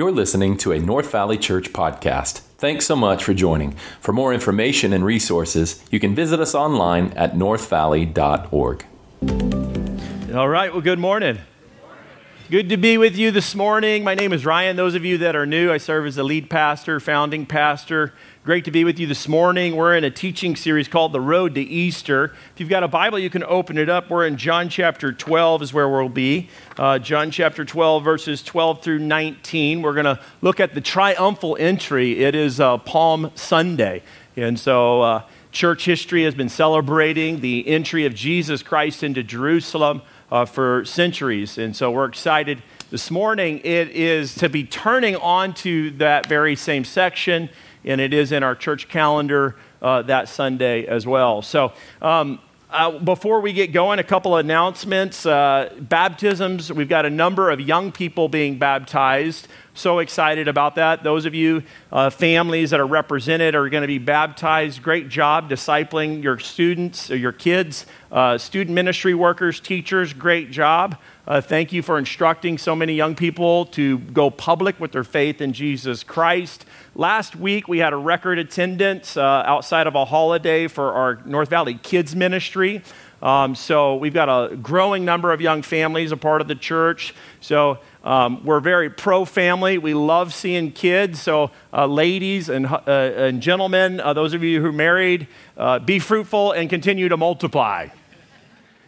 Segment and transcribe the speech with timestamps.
[0.00, 2.38] You're listening to a North Valley Church podcast.
[2.56, 3.72] Thanks so much for joining.
[4.00, 8.86] For more information and resources, you can visit us online at northvalley.org.
[10.34, 11.40] All right, well, good morning.
[12.50, 14.02] Good to be with you this morning.
[14.02, 14.74] My name is Ryan.
[14.74, 18.12] Those of you that are new, I serve as the lead pastor, founding pastor
[18.42, 19.76] Great to be with you this morning.
[19.76, 22.34] We're in a teaching series called The Road to Easter.
[22.54, 24.08] If you've got a Bible, you can open it up.
[24.08, 26.48] We're in John chapter 12, is where we'll be.
[26.78, 29.82] Uh, John chapter 12, verses 12 through 19.
[29.82, 32.20] We're going to look at the triumphal entry.
[32.20, 34.02] It is uh, Palm Sunday.
[34.36, 40.00] And so, uh, church history has been celebrating the entry of Jesus Christ into Jerusalem
[40.30, 41.58] uh, for centuries.
[41.58, 43.60] And so, we're excited this morning.
[43.64, 47.48] It is to be turning on to that very same section
[47.84, 51.42] and it is in our church calendar uh, that Sunday as well.
[51.42, 52.40] So, um,
[52.72, 55.26] uh, before we get going, a couple of announcements.
[55.26, 59.48] Uh, baptisms, we've got a number of young people being baptized.
[59.74, 61.02] So excited about that.
[61.02, 64.82] Those of you, uh, families that are represented, are going to be baptized.
[64.82, 70.12] Great job discipling your students, or your kids, uh, student ministry workers, teachers.
[70.12, 70.96] Great job.
[71.26, 75.40] Uh, thank you for instructing so many young people to go public with their faith
[75.40, 76.64] in Jesus Christ.
[76.96, 81.48] Last week, we had a record attendance uh, outside of a holiday for our North
[81.48, 82.82] Valley Kids Ministry.
[83.22, 87.14] Um, so we've got a growing number of young families a part of the church.
[87.40, 89.78] So um, we're very pro family.
[89.78, 91.22] We love seeing kids.
[91.22, 96.00] So, uh, ladies and, uh, and gentlemen, uh, those of you who married, uh, be
[96.00, 97.88] fruitful and continue to multiply.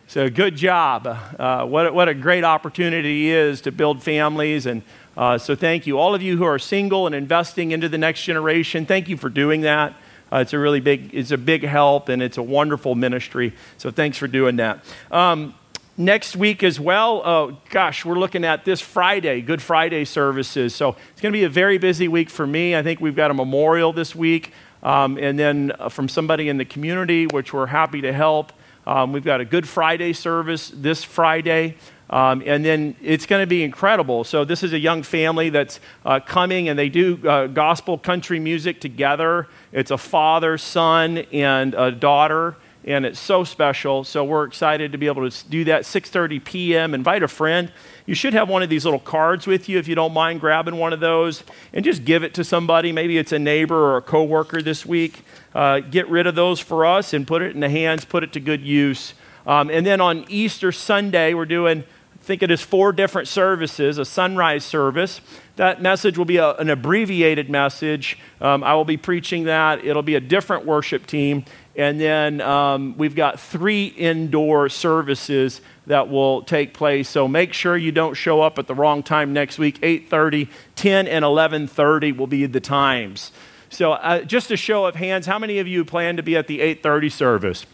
[0.08, 1.06] So, good job.
[1.06, 4.82] Uh, what, what a great opportunity is to build families and
[5.16, 5.98] uh, so thank you.
[5.98, 9.28] All of you who are single and investing into the next generation, thank you for
[9.28, 9.94] doing that.
[10.32, 13.52] Uh, it's a really big, it's a big help and it's a wonderful ministry.
[13.76, 14.82] So thanks for doing that.
[15.10, 15.54] Um,
[15.98, 20.74] next week as well, oh gosh, we're looking at this Friday, Good Friday services.
[20.74, 22.74] So it's going to be a very busy week for me.
[22.74, 24.52] I think we've got a memorial this week.
[24.82, 28.52] Um, and then uh, from somebody in the community, which we're happy to help.
[28.84, 31.76] Um, we've got a Good Friday service this Friday.
[32.12, 34.22] Um, and then it's going to be incredible.
[34.22, 38.38] So, this is a young family that's uh, coming and they do uh, gospel country
[38.38, 39.48] music together.
[39.72, 42.56] It's a father, son, and a daughter.
[42.84, 44.02] And it's so special.
[44.02, 46.94] So we're excited to be able to do that 6:30 p.m.
[46.94, 47.72] Invite a friend.
[48.06, 50.76] You should have one of these little cards with you if you don't mind grabbing
[50.76, 52.90] one of those and just give it to somebody.
[52.90, 55.24] Maybe it's a neighbor or a coworker this week.
[55.54, 58.04] Uh, get rid of those for us and put it in the hands.
[58.04, 59.14] Put it to good use.
[59.46, 61.84] Um, and then on Easter Sunday, we're doing
[62.22, 65.20] think it is four different services, a sunrise service.
[65.56, 68.18] That message will be a, an abbreviated message.
[68.40, 69.84] Um, I will be preaching that.
[69.84, 71.44] It'll be a different worship team.
[71.74, 77.08] And then um, we've got three indoor services that will take place.
[77.08, 79.80] So make sure you don't show up at the wrong time next week.
[79.80, 83.32] 8.30, 10, and 11.30 will be the times.
[83.68, 86.46] So uh, just a show of hands, how many of you plan to be at
[86.46, 87.66] the 8.30 service?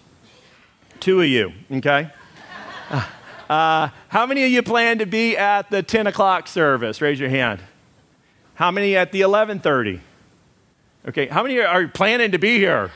[1.01, 2.11] Two of you, okay?
[3.49, 7.01] Uh, how many of you plan to be at the 10 o'clock service?
[7.01, 7.61] Raise your hand.
[8.55, 10.01] How many at the 11:30?
[11.09, 11.27] Okay.
[11.27, 12.91] How many are planning to be here?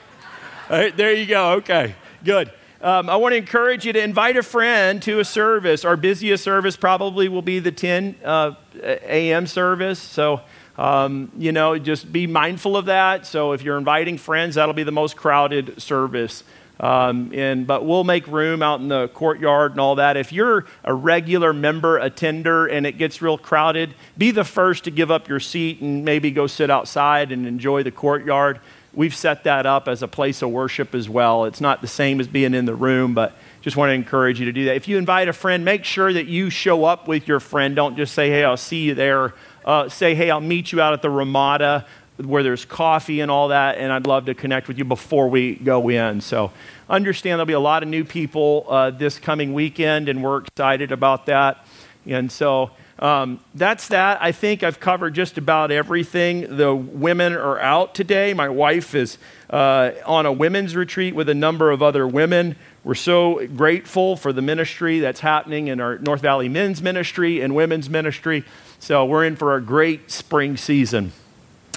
[0.68, 1.52] There you go.
[1.52, 1.94] Okay.
[2.24, 2.50] Good.
[2.82, 5.84] Um, I want to encourage you to invite a friend to a service.
[5.84, 9.46] Our busiest service probably will be the 10 uh, a.m.
[9.46, 10.00] service.
[10.00, 10.40] So,
[10.76, 13.24] um, you know, just be mindful of that.
[13.24, 16.42] So, if you're inviting friends, that'll be the most crowded service.
[16.80, 20.16] Um, and, but we'll make room out in the courtyard and all that.
[20.16, 24.90] If you're a regular member, attender, and it gets real crowded, be the first to
[24.90, 28.58] give up your seat and maybe go sit outside and enjoy the courtyard.
[28.94, 31.44] We've set that up as a place of worship as well.
[31.44, 34.46] It's not the same as being in the room, but just want to encourage you
[34.46, 34.76] to do that.
[34.76, 37.76] If you invite a friend, make sure that you show up with your friend.
[37.76, 39.34] Don't just say, hey, I'll see you there.
[39.64, 41.86] Uh, say, hey, I'll meet you out at the Ramada
[42.26, 45.56] where there's coffee and all that, and I'd love to connect with you before we
[45.56, 46.20] go in.
[46.20, 46.52] So
[46.88, 50.92] understand there'll be a lot of new people uh, this coming weekend, and we're excited
[50.92, 51.66] about that.
[52.06, 54.22] And so um, that's that.
[54.22, 56.56] I think I've covered just about everything.
[56.56, 58.34] The women are out today.
[58.34, 59.18] My wife is
[59.50, 62.56] uh, on a women's retreat with a number of other women.
[62.84, 67.54] We're so grateful for the ministry that's happening in our North Valley men's ministry and
[67.54, 68.44] women's ministry.
[68.78, 71.12] So we're in for a great spring season.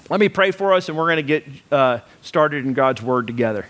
[0.08, 3.26] Let me pray for us, and we're going to get uh, started in God's Word
[3.26, 3.66] together.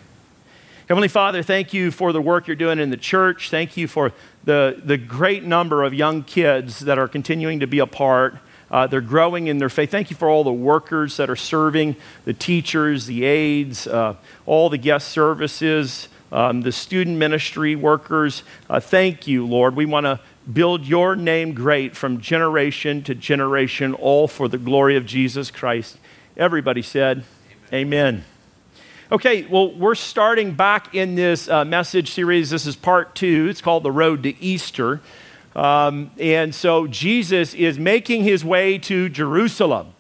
[0.90, 3.50] Heavenly Father, thank you for the work you're doing in the church.
[3.50, 4.12] Thank you for
[4.44, 8.36] the, the great number of young kids that are continuing to be a part.
[8.70, 9.90] Uh, they're growing in their faith.
[9.90, 11.96] Thank you for all the workers that are serving,
[12.26, 14.16] the teachers, the aides, uh,
[14.46, 18.44] all the guest services, um, the student ministry workers.
[18.70, 19.78] Uh, thank you, Lord.
[19.78, 20.20] We want to
[20.52, 25.98] build your name great from generation to generation, all for the glory of Jesus Christ.
[26.38, 27.24] Everybody said,
[27.72, 28.16] Amen.
[28.16, 28.26] Amen.
[29.10, 32.50] Okay, well, we're starting back in this uh, message series.
[32.50, 33.48] This is part two.
[33.50, 35.00] It's called The Road to Easter.
[35.56, 39.94] Um, and so Jesus is making his way to Jerusalem.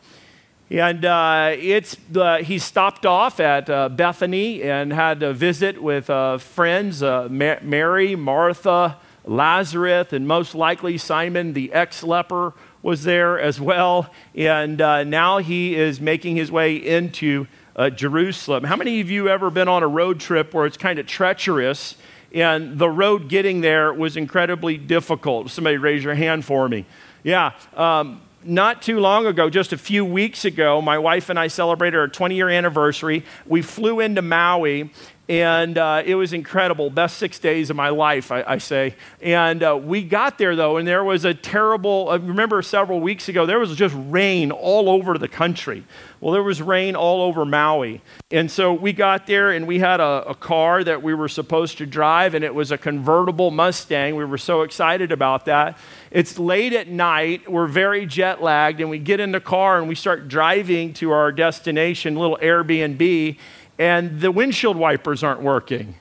[0.69, 6.09] And uh, it's uh, he stopped off at uh, Bethany and had a visit with
[6.09, 12.53] uh, friends uh, Ma- Mary, Martha, Lazarus, and most likely Simon the ex leper
[12.85, 14.13] was there as well.
[14.35, 17.47] And uh, now he is making his way into
[17.95, 18.63] Jerusalem.
[18.63, 21.95] How many of you ever been on a road trip where it's kind of treacherous
[22.31, 25.49] and the road getting there was incredibly difficult?
[25.49, 26.85] Somebody raise your hand for me.
[27.23, 27.53] Yeah.
[27.73, 31.97] Um, not too long ago, just a few weeks ago, my wife and I celebrated
[31.97, 33.25] our 20 year anniversary.
[33.47, 34.91] We flew into Maui,
[35.27, 36.91] and uh, it was incredible.
[36.91, 38.95] Best six days of my life, I, I say.
[39.21, 42.99] And uh, we got there, though, and there was a terrible, I uh, remember several
[42.99, 45.83] weeks ago, there was just rain all over the country.
[46.21, 48.01] Well, there was rain all over Maui.
[48.29, 51.79] And so we got there and we had a, a, car that we were supposed
[51.79, 54.15] to drive, and it was a convertible Mustang.
[54.15, 55.77] We were so excited about that.
[56.11, 59.87] It's late at night, we're very jet lagged, and we get in the car and
[59.87, 63.37] we start driving to our destination, little Airbnb,
[63.77, 65.95] and the windshield wipers aren't working.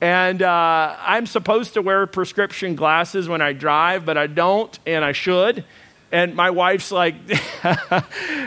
[0.00, 5.04] And uh, I'm supposed to wear prescription glasses when I drive, but I don't, and
[5.04, 5.64] I should.
[6.12, 7.16] And my wife's like,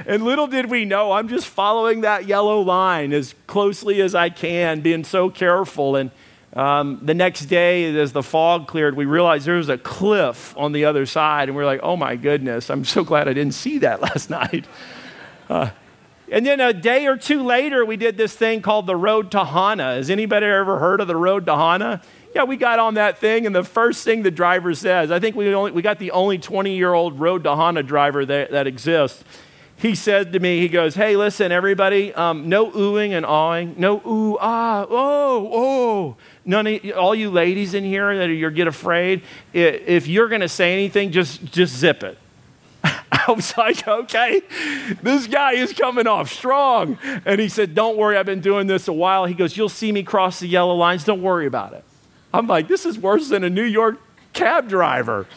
[0.08, 4.30] and little did we know, I'm just following that yellow line as closely as I
[4.30, 5.98] can, being so careful.
[5.98, 6.12] And
[6.54, 10.72] um, the next day, as the fog cleared, we realized there was a cliff on
[10.72, 11.50] the other side.
[11.50, 14.30] And we are like, oh my goodness, I'm so glad I didn't see that last
[14.30, 14.66] night.
[15.50, 15.70] Uh,
[16.32, 19.46] and then a day or two later, we did this thing called the Road to
[19.46, 19.96] Hana.
[19.96, 22.02] Has anybody ever heard of the Road to Hana?
[22.34, 25.36] yeah, we got on that thing, and the first thing the driver says, I think
[25.36, 28.68] we, only, we got the only 20 year old road to Hana driver that, that
[28.68, 29.24] exists.
[29.76, 33.98] He said to me, he goes, Hey, listen, everybody, um, no oohing and awing, no
[34.06, 36.18] ooh, ah, oh, oh.
[36.46, 39.24] None of all you ladies in here that you get afraid,
[39.54, 42.18] if you're going to say anything, just, just zip it.
[43.28, 44.42] I was like, okay,
[45.02, 46.98] this guy is coming off strong.
[47.26, 49.26] And he said, Don't worry, I've been doing this a while.
[49.26, 51.04] He goes, You'll see me cross the yellow lines.
[51.04, 51.84] Don't worry about it.
[52.34, 54.00] I'm like, this is worse than a New York
[54.34, 55.28] cab driver,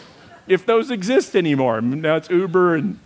[0.46, 1.80] if those exist anymore.
[1.80, 3.00] Now it's Uber and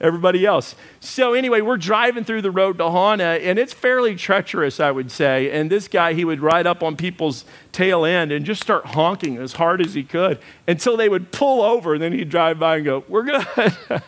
[0.00, 0.74] everybody else.
[1.00, 5.10] So, anyway, we're driving through the road to Hana, and it's fairly treacherous, I would
[5.10, 5.50] say.
[5.50, 7.44] And this guy, he would ride up on people's
[7.78, 11.62] tail end and just start honking as hard as he could until they would pull
[11.62, 14.02] over, and then he'd drive by and go, We're good.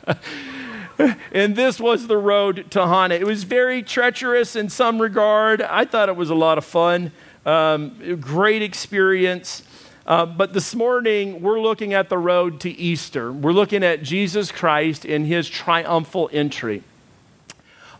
[1.32, 3.14] and this was the road to Hana.
[3.14, 5.62] It was very treacherous in some regard.
[5.62, 7.12] I thought it was a lot of fun.
[7.46, 9.62] Um, great experience.
[10.04, 13.32] Uh, but this morning, we're looking at the road to Easter.
[13.32, 16.82] We're looking at Jesus Christ in his triumphal entry.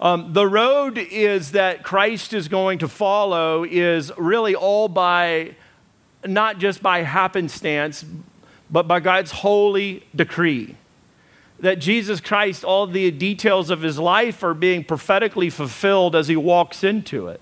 [0.00, 5.54] Um, the road is that Christ is going to follow is really all by,
[6.26, 8.04] not just by happenstance,
[8.70, 10.76] but by God's holy decree.
[11.58, 16.36] That Jesus Christ, all the details of his life are being prophetically fulfilled as he
[16.36, 17.40] walks into it.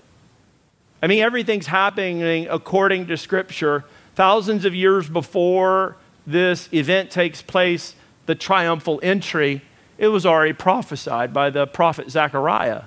[1.01, 3.85] I mean, everything's happening according to Scripture.
[4.15, 5.95] Thousands of years before
[6.27, 7.95] this event takes place,
[8.25, 9.61] the triumphal entry,
[9.97, 12.83] it was already prophesied by the prophet Zechariah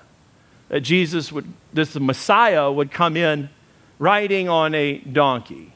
[0.72, 1.44] that Jesus would,
[1.75, 3.51] this Messiah would come in
[3.99, 5.71] riding on a donkey.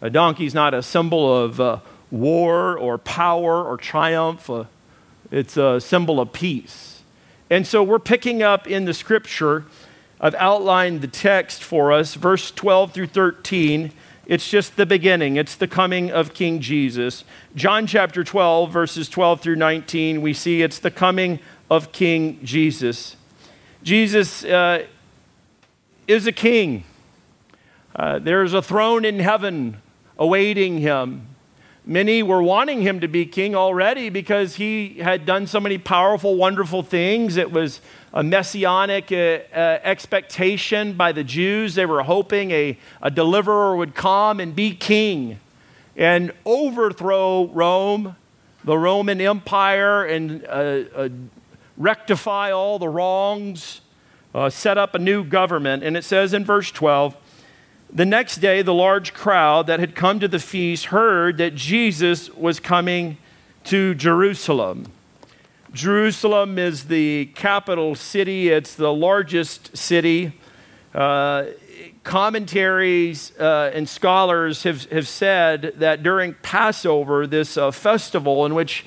[0.00, 1.78] A donkey is not a symbol of uh,
[2.10, 4.64] war or power or triumph, uh,
[5.30, 7.02] it's a symbol of peace.
[7.50, 9.64] And so we're picking up in the scripture
[10.20, 13.92] I've outlined the text for us, verse 12 through 13.
[14.26, 17.24] It's just the beginning, it's the coming of King Jesus.
[17.54, 23.16] John chapter 12, verses 12 through 19, we see it's the coming of King Jesus.
[23.82, 24.86] Jesus uh,
[26.08, 26.84] is a king.
[27.94, 29.76] Uh, there's a throne in heaven
[30.18, 31.28] awaiting him.
[31.86, 36.34] Many were wanting him to be king already because he had done so many powerful,
[36.36, 37.36] wonderful things.
[37.36, 37.82] It was
[38.14, 41.74] a messianic uh, uh, expectation by the Jews.
[41.74, 45.40] They were hoping a, a deliverer would come and be king
[45.96, 48.16] and overthrow Rome,
[48.64, 50.48] the Roman Empire, and uh,
[50.94, 51.08] uh
[51.76, 53.80] rectify all the wrongs,
[54.34, 55.82] uh, set up a new government.
[55.82, 57.16] And it says in verse 12,
[57.94, 62.28] the next day, the large crowd that had come to the feast heard that Jesus
[62.34, 63.18] was coming
[63.64, 64.86] to Jerusalem.
[65.72, 70.32] Jerusalem is the capital city, it's the largest city.
[70.92, 71.46] Uh,
[72.02, 78.84] commentaries uh, and scholars have, have said that during Passover, this uh, festival in which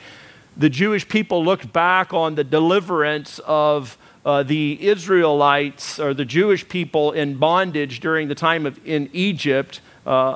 [0.55, 3.97] the Jewish people looked back on the deliverance of
[4.27, 9.79] uh, the Israelites or the Jewish people in bondage during the time of in Egypt,
[10.05, 10.35] uh,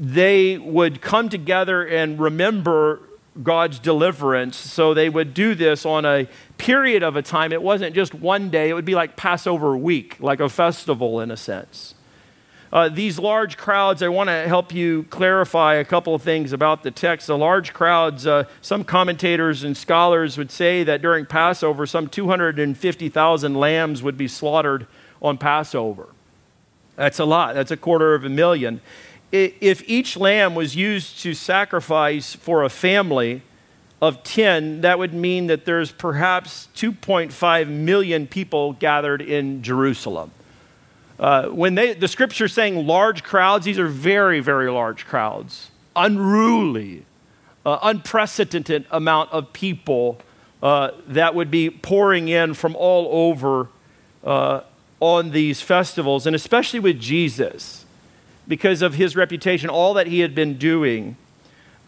[0.00, 3.00] they would come together and remember
[3.42, 4.56] God's deliverance.
[4.56, 7.52] So they would do this on a period of a time.
[7.52, 11.30] It wasn't just one day, it would be like Passover week, like a festival in
[11.30, 11.94] a sense.
[12.74, 16.82] Uh, these large crowds, I want to help you clarify a couple of things about
[16.82, 17.28] the text.
[17.28, 23.54] The large crowds, uh, some commentators and scholars would say that during Passover, some 250,000
[23.54, 24.88] lambs would be slaughtered
[25.22, 26.08] on Passover.
[26.96, 28.80] That's a lot, that's a quarter of a million.
[29.30, 33.42] If each lamb was used to sacrifice for a family
[34.02, 40.32] of 10, that would mean that there's perhaps 2.5 million people gathered in Jerusalem.
[41.18, 47.04] Uh, when they, the scripture saying large crowds, these are very, very large crowds, unruly,
[47.64, 50.18] uh, unprecedented amount of people
[50.62, 53.68] uh, that would be pouring in from all over
[54.24, 54.62] uh,
[54.98, 57.84] on these festivals, and especially with Jesus,
[58.48, 61.16] because of his reputation, all that he had been doing.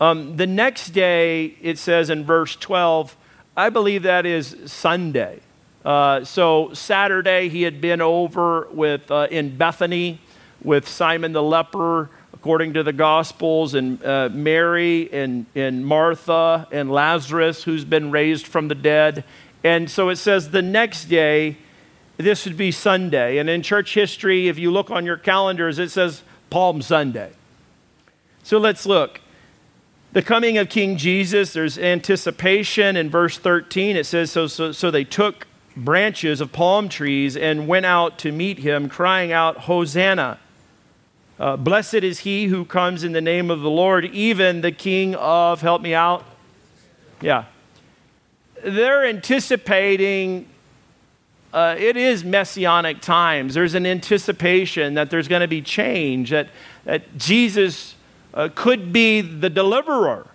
[0.01, 3.17] Um, the next day, it says in verse 12,
[3.57, 5.41] I believe that is Sunday.
[5.87, 10.21] Uh, so Saturday he had been over with uh, in Bethany
[10.65, 16.91] with Simon the leper, according to the Gospels, and uh, Mary and, and Martha and
[16.91, 19.23] Lazarus, who's been raised from the dead.
[19.63, 21.57] And so it says the next day,
[22.17, 23.39] this would be Sunday.
[23.39, 27.31] And in church history, if you look on your calendars, it says Palm Sunday.
[28.43, 29.21] So let's look.
[30.15, 33.95] The coming of King Jesus, there's anticipation in verse 13.
[33.95, 38.33] It says, So, so, so they took branches of palm trees and went out to
[38.33, 40.39] meet him, crying out, Hosanna!
[41.39, 45.15] Uh, Blessed is he who comes in the name of the Lord, even the King
[45.17, 46.25] of, help me out.
[47.21, 47.45] Yeah.
[48.65, 50.49] They're anticipating,
[51.53, 53.53] uh, it is messianic times.
[53.53, 56.49] There's an anticipation that there's going to be change, that,
[56.85, 57.97] that Jesus
[58.33, 60.27] uh, could be the deliverer.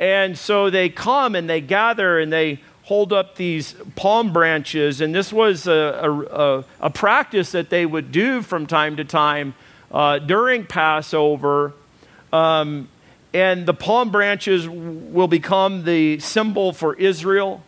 [0.00, 5.14] And so they come and they gather and they hold up these palm branches, and
[5.14, 9.54] this was a, a, a practice that they would do from time to time
[9.92, 11.72] uh, during Passover.
[12.32, 12.88] Um,
[13.34, 17.62] and the palm branches will become the symbol for Israel.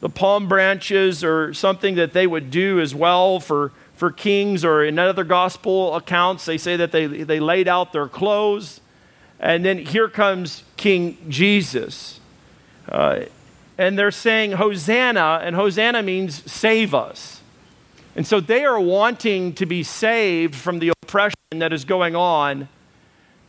[0.00, 4.82] The palm branches are something that they would do as well for, for kings, or
[4.82, 8.80] in other gospel accounts, they say that they, they laid out their clothes.
[9.38, 12.20] And then here comes King Jesus.
[12.88, 13.20] Uh,
[13.80, 17.40] and they're saying Hosanna, and Hosanna means save us.
[18.14, 22.68] And so they are wanting to be saved from the oppression that is going on.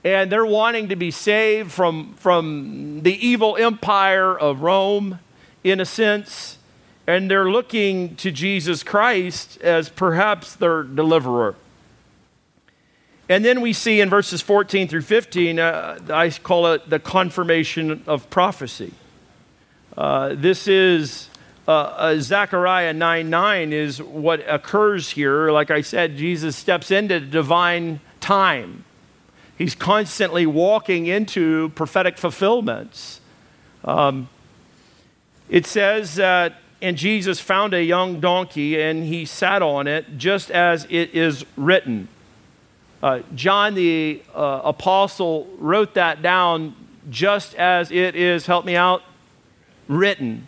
[0.06, 5.20] And they're wanting to be saved from, from the evil empire of Rome,
[5.66, 6.58] in a sense.
[7.06, 11.56] And they're looking to Jesus Christ as perhaps their deliverer.
[13.28, 18.02] And then we see in verses 14 through 15, uh, I call it the confirmation
[18.08, 18.94] of prophecy.
[19.98, 21.30] Uh, this is
[21.68, 25.52] uh, uh, Zechariah 9 9 is what occurs here.
[25.52, 28.86] Like I said, Jesus steps into divine time.
[29.58, 33.22] He's constantly walking into prophetic fulfillments.
[33.84, 34.30] Um,
[35.50, 40.50] it says that, and Jesus found a young donkey and he sat on it, just
[40.50, 42.08] as it is written.
[43.04, 46.76] Uh, John the uh, apostle wrote that down
[47.10, 49.04] just as it is, help me out,
[49.92, 50.48] written.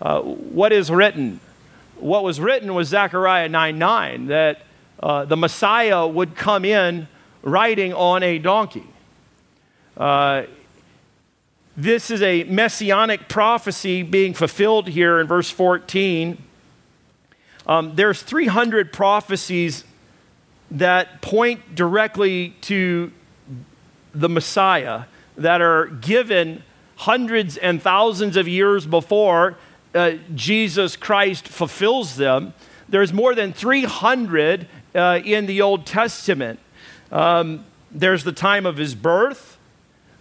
[0.00, 1.40] Uh, what is written?
[1.96, 4.62] What was written was Zechariah 9 9, that
[5.02, 7.08] uh, the Messiah would come in
[7.42, 8.86] riding on a donkey.
[9.96, 10.44] Uh,
[11.76, 16.38] this is a messianic prophecy being fulfilled here in verse 14.
[17.66, 19.84] Um, there's 300 prophecies
[20.70, 23.12] that point directly to
[24.14, 25.04] the Messiah
[25.36, 26.62] that are given
[26.98, 29.56] hundreds and thousands of years before
[29.94, 32.54] uh, Jesus Christ fulfills them.
[32.88, 36.58] There's more than 300 uh, in the Old Testament.
[37.12, 39.56] Um, there's the time of his birth.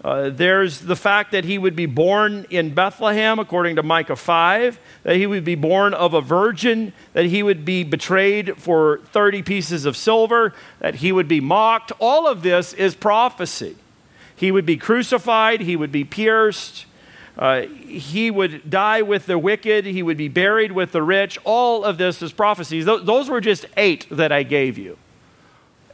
[0.03, 4.79] Uh, there's the fact that he would be born in Bethlehem, according to Micah 5,
[5.03, 9.41] that he would be born of a virgin, that he would be betrayed for 30
[9.41, 11.91] pieces of silver, that he would be mocked.
[11.99, 13.75] All of this is prophecy.
[14.37, 16.85] He would be crucified, he would be pierced,
[17.37, 21.37] uh, he would die with the wicked, he would be buried with the rich.
[21.43, 22.85] All of this is prophecies.
[22.85, 24.97] Th- those were just eight that I gave you.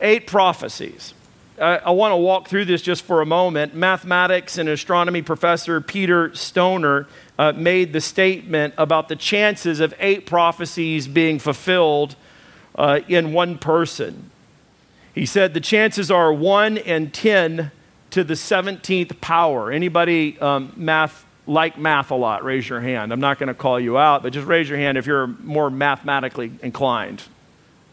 [0.02, 1.14] eight prophecies.
[1.60, 3.74] I, I want to walk through this just for a moment.
[3.76, 7.08] Mathematics and astronomy professor Peter Stoner
[7.40, 12.16] uh, made the statement about the chances of eight prophecies being fulfilled
[12.76, 14.32] uh, in one person.
[15.14, 17.72] He said the chances are 1 in 10
[18.14, 19.72] to the 17th power.
[19.72, 22.44] Anybody um, math like math a lot?
[22.44, 23.12] Raise your hand.
[23.12, 25.72] I'm not going to call you out, but just raise your hand if you're more
[25.72, 27.24] mathematically inclined.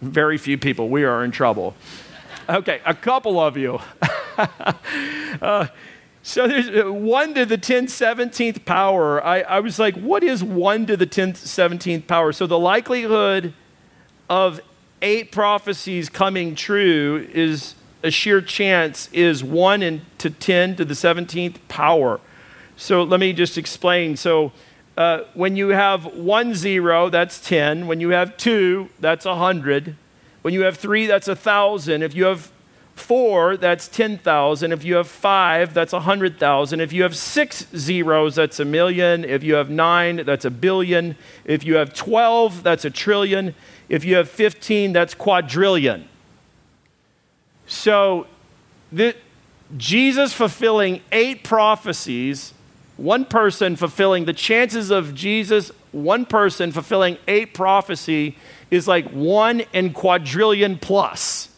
[0.02, 0.90] Very few people.
[0.90, 1.74] We are in trouble.
[2.50, 3.80] Okay, a couple of you.
[5.40, 5.68] uh,
[6.22, 9.24] so there's uh, 1 to the 10 17th power.
[9.24, 12.32] I, I was like, what is 1 to the 10 17th power?
[12.32, 13.54] So the likelihood
[14.28, 14.60] of
[15.00, 20.94] eight prophecies coming true is a sheer chance is 1 in to 10 to the
[20.94, 22.20] 17th power.
[22.76, 24.16] So let me just explain.
[24.16, 24.52] So
[24.96, 27.86] uh, when you have one zero, that's 10.
[27.86, 29.96] When you have two, that's 100.
[30.42, 32.02] When you have three, that's 1,000.
[32.02, 32.50] If you have
[32.94, 34.72] four, that's 10,000.
[34.72, 36.80] If you have five, that's 100,000.
[36.80, 39.24] If you have six zeros, that's a million.
[39.24, 41.16] If you have nine, that's a billion.
[41.44, 43.54] If you have 12, that's a trillion.
[43.88, 46.08] If you have 15, that's quadrillion.
[47.70, 48.26] So,
[48.90, 49.14] the,
[49.76, 52.52] Jesus fulfilling eight prophecies,
[52.96, 58.36] one person fulfilling the chances of Jesus, one person fulfilling eight prophecy
[58.72, 61.50] is like one in quadrillion plus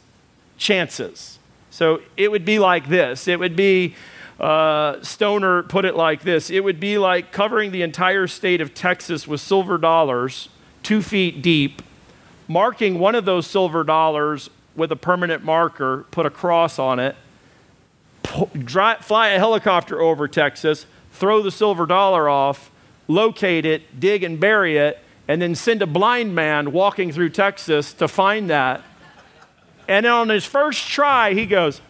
[0.59, 1.39] chances.
[1.71, 3.27] So it would be like this.
[3.27, 3.95] It would be,
[4.39, 8.75] uh, Stoner put it like this it would be like covering the entire state of
[8.75, 10.51] Texas with silver dollars,
[10.83, 11.81] two feet deep,
[12.49, 17.17] marking one of those silver dollars with a permanent marker, put a cross on it,
[18.25, 22.71] fly a helicopter over Texas, throw the silver dollar off,
[23.09, 24.99] locate it, dig and bury it,
[25.29, 28.83] and then send a blind man walking through Texas to find that.
[29.89, 31.81] And on his first try, he goes,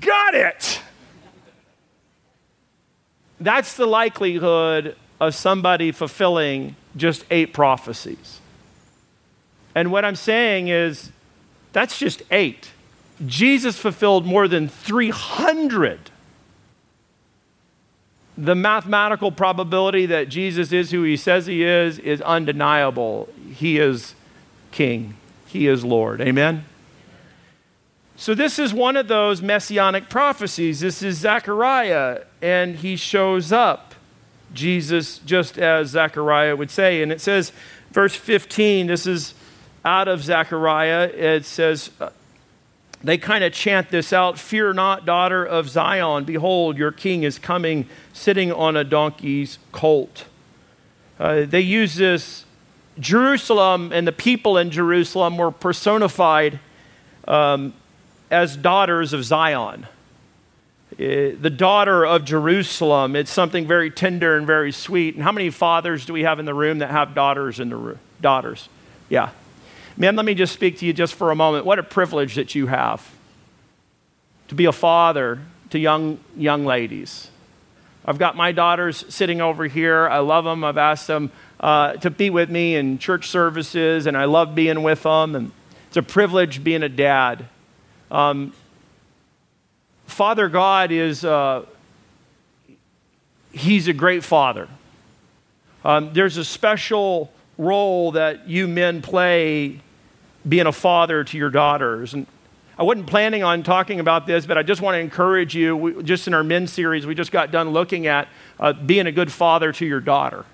[0.00, 0.80] Got it!
[3.40, 8.40] That's the likelihood of somebody fulfilling just eight prophecies.
[9.74, 11.10] And what I'm saying is,
[11.72, 12.70] that's just eight.
[13.24, 16.10] Jesus fulfilled more than 300
[18.36, 23.28] the mathematical probability that Jesus is who he says he is is undeniable.
[23.54, 24.14] He is
[24.70, 25.14] king,
[25.46, 26.20] he is Lord.
[26.20, 26.64] Amen?
[28.16, 30.80] So, this is one of those messianic prophecies.
[30.80, 33.94] This is Zechariah, and he shows up.
[34.54, 37.02] Jesus, just as Zechariah would say.
[37.02, 37.52] And it says,
[37.90, 39.34] verse 15, this is
[39.84, 41.10] out of Zechariah.
[41.14, 41.90] It says,
[43.04, 46.24] they kind of chant this out Fear not, daughter of Zion.
[46.24, 50.26] Behold, your king is coming, sitting on a donkey's colt.
[51.18, 52.44] Uh, they use this.
[52.98, 56.60] Jerusalem and the people in Jerusalem were personified
[57.26, 57.72] um,
[58.30, 59.86] as daughters of Zion.
[60.92, 65.14] Uh, the daughter of Jerusalem, it's something very tender and very sweet.
[65.14, 67.76] And how many fathers do we have in the room that have daughters in the
[67.76, 67.98] room?
[68.20, 68.68] Daughters.
[69.08, 69.30] Yeah.
[69.96, 71.66] Man, let me just speak to you just for a moment.
[71.66, 73.06] What a privilege that you have
[74.48, 77.30] to be a father to young, young ladies.
[78.04, 80.08] I've got my daughters sitting over here.
[80.08, 80.64] I love them.
[80.64, 84.82] I've asked them uh, to be with me in church services, and I love being
[84.82, 85.34] with them.
[85.34, 85.52] And
[85.88, 87.46] it's a privilege being a dad.
[88.10, 88.54] Um,
[90.06, 91.66] father God is, uh,
[93.52, 94.68] he's a great father.
[95.84, 99.80] Um, there's a special role that you men play
[100.48, 102.14] being a father to your daughters.
[102.14, 102.26] And
[102.78, 105.76] I wasn't planning on talking about this, but I just want to encourage you.
[105.76, 109.12] We, just in our men series, we just got done looking at uh, being a
[109.12, 110.44] good father to your daughter.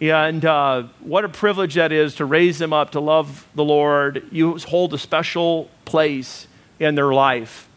[0.00, 4.26] And uh, what a privilege that is to raise them up to love the Lord.
[4.32, 7.68] You hold a special place in their life.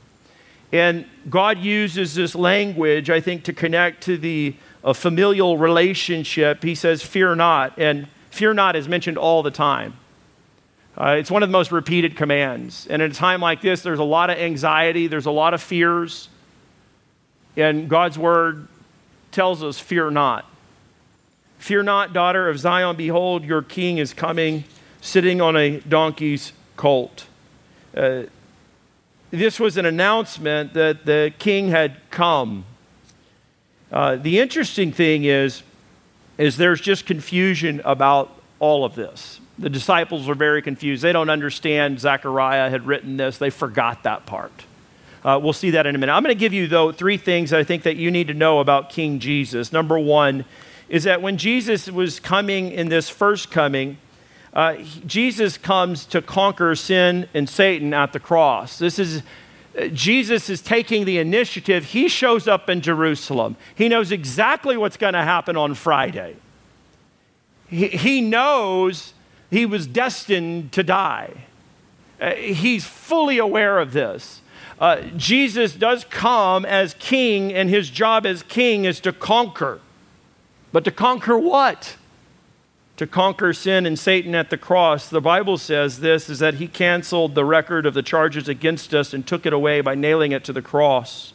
[0.72, 6.64] And God uses this language, I think, to connect to the uh, familial relationship.
[6.64, 7.78] He says, Fear not.
[7.78, 9.96] And fear not is mentioned all the time.
[10.98, 12.86] Uh, it's one of the most repeated commands.
[12.88, 15.62] And in a time like this, there's a lot of anxiety, there's a lot of
[15.62, 16.30] fears.
[17.56, 18.68] And God's word
[19.32, 20.46] tells us, Fear not.
[21.58, 22.96] Fear not, daughter of Zion.
[22.98, 24.66] Behold, your king is coming,
[25.02, 27.28] sitting on a donkey's colt.
[27.96, 28.24] Uh,
[29.32, 32.66] this was an announcement that the king had come.
[33.94, 35.62] Uh, the interesting thing is,
[36.40, 39.40] is there's just confusion about all of this.
[39.60, 41.04] The disciples are very confused.
[41.04, 43.38] They don't understand Zechariah had written this.
[43.38, 44.66] They forgot that part.
[45.24, 46.12] Uh, we'll see that in a minute.
[46.12, 48.34] I'm going to give you, though, three things that I think that you need to
[48.34, 49.72] know about King Jesus.
[49.72, 50.44] Number one
[50.90, 53.98] is that when Jesus was coming in this first coming,
[54.54, 54.76] Uh,
[55.08, 58.78] Jesus comes to conquer sin and Satan at the cross.
[58.78, 59.24] This is
[59.92, 61.86] Jesus is taking the initiative.
[61.86, 63.56] He shows up in Jerusalem.
[63.74, 66.36] He knows exactly what's going to happen on Friday.
[67.68, 69.14] He, he knows
[69.50, 71.46] he was destined to die.
[72.22, 74.42] Uh, he's fully aware of this.
[74.80, 79.80] Uh, Jesus does come as king, and his job as king is to conquer.
[80.72, 81.98] But to conquer what?
[82.98, 85.10] To conquer sin and Satan at the cross.
[85.10, 89.14] The Bible says this is that he canceled the record of the charges against us
[89.14, 91.34] and took it away by nailing it to the cross.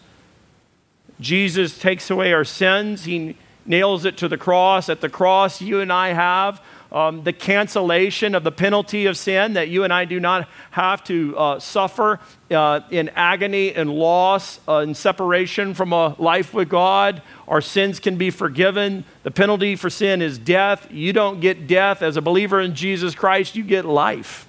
[1.20, 3.04] Jesus takes away our sins.
[3.04, 4.88] He nails it to the cross.
[4.88, 9.54] At the cross, you and I have um, the cancellation of the penalty of sin,
[9.54, 12.20] that you and I do not have to uh, suffer
[12.50, 17.20] uh, in agony and loss uh, and separation from a life with God.
[17.46, 19.04] Our sins can be forgiven.
[19.22, 20.90] The penalty for sin is death.
[20.90, 22.00] You don't get death.
[22.00, 24.46] As a believer in Jesus Christ, you get life.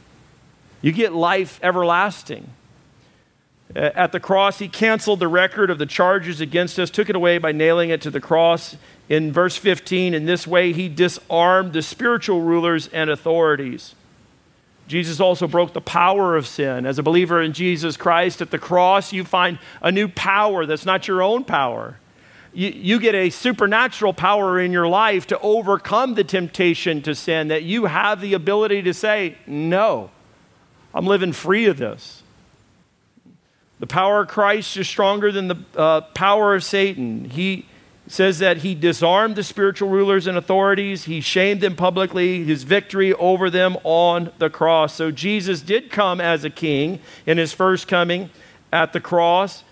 [0.82, 2.49] You get life everlasting.
[3.76, 7.16] Uh, at the cross, he canceled the record of the charges against us, took it
[7.16, 8.76] away by nailing it to the cross.
[9.08, 13.96] In verse 15, in this way, he disarmed the spiritual rulers and authorities.
[14.88, 16.88] Jesus also broke the power of sin.
[16.88, 20.86] As a believer in Jesus Christ, at the cross, you find a new power that's
[20.86, 22.00] not your own power.
[22.52, 27.50] You, you, get a supernatural power in your life to overcome the temptation to sin,
[27.50, 30.10] that you have the ability to say, No,
[30.92, 32.24] I'm living free of this.
[33.80, 37.26] The power of Christ is stronger than the uh, power of Satan.
[37.26, 37.65] He
[38.08, 43.13] says that he disarmed the spiritual rulers and authorities, he shamed them publicly, his victory
[43.13, 44.96] over them on the cross.
[44.96, 48.32] So Jesus did come as a king in his first coming
[48.74, 49.63] at the cross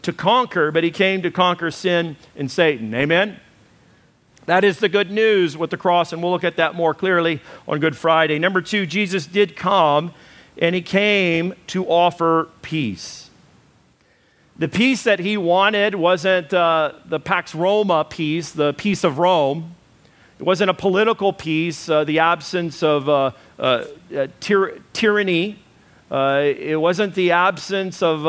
[0.00, 2.94] to conquer, but he came to conquer sin and Satan.
[2.94, 3.38] Amen?
[4.46, 7.40] That is the good news with the cross, and we'll look at that more clearly
[7.68, 8.38] on Good Friday.
[8.38, 10.14] Number two, Jesus did come,
[10.58, 13.21] and he came to offer peace.
[14.62, 19.74] The peace that he wanted wasn't uh, the Pax Roma peace, the peace of Rome.
[20.38, 25.58] It wasn't a political peace, uh, the absence of uh, uh, uh tyr- tyranny.
[26.12, 28.24] It wasn't the absence of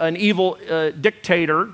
[0.00, 0.58] an evil
[1.00, 1.70] dictator.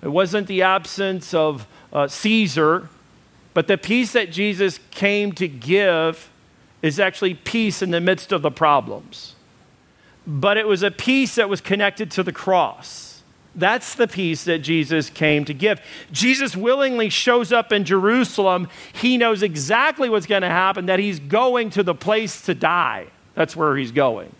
[0.00, 1.66] It wasn't the absence of
[2.06, 2.88] Caesar.
[3.52, 6.30] But the peace that Jesus came to give
[6.82, 9.34] is actually peace in the midst of the problems
[10.26, 13.22] but it was a peace that was connected to the cross.
[13.54, 15.80] That's the peace that Jesus came to give.
[16.12, 18.68] Jesus willingly shows up in Jerusalem.
[18.92, 23.06] He knows exactly what's going to happen, that he's going to the place to die.
[23.34, 24.30] That's where he's going.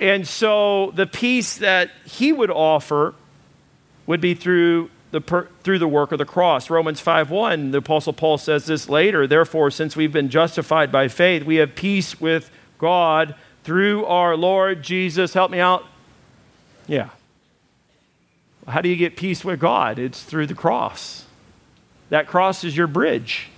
[0.00, 3.14] And so the peace that he would offer
[4.06, 6.70] would be through the, per, through the work of the cross.
[6.70, 11.44] Romans 5:1, the apostle Paul says this later, therefore since we've been justified by faith,
[11.44, 13.34] we have peace with God
[13.66, 15.34] through our Lord Jesus.
[15.34, 15.84] Help me out.
[16.86, 17.08] Yeah.
[18.68, 19.98] How do you get peace with God?
[19.98, 21.24] It's through the cross.
[22.10, 23.48] That cross is your bridge.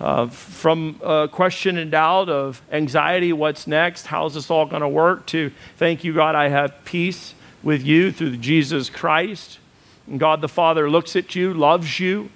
[0.00, 0.94] Uh, from
[1.32, 4.06] question and doubt of anxiety, what's next?
[4.06, 5.26] How's this all going to work?
[5.26, 9.58] To thank you, God, I have peace with you through Jesus Christ.
[10.06, 12.30] And God the Father looks at you, loves you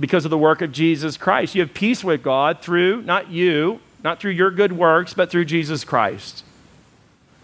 [0.00, 1.54] because of the work of Jesus Christ.
[1.54, 5.44] You have peace with God through, not you, not through your good works, but through
[5.44, 6.44] Jesus Christ.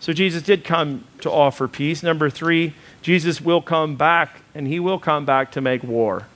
[0.01, 2.03] So Jesus did come to offer peace.
[2.03, 6.27] Number three, Jesus will come back, and he will come back to make war.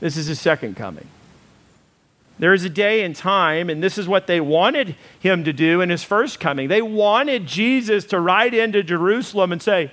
[0.00, 1.06] This is his second coming.
[2.38, 5.80] There is a day and time, and this is what they wanted him to do
[5.80, 6.68] in his first coming.
[6.68, 9.92] They wanted Jesus to ride into Jerusalem and say,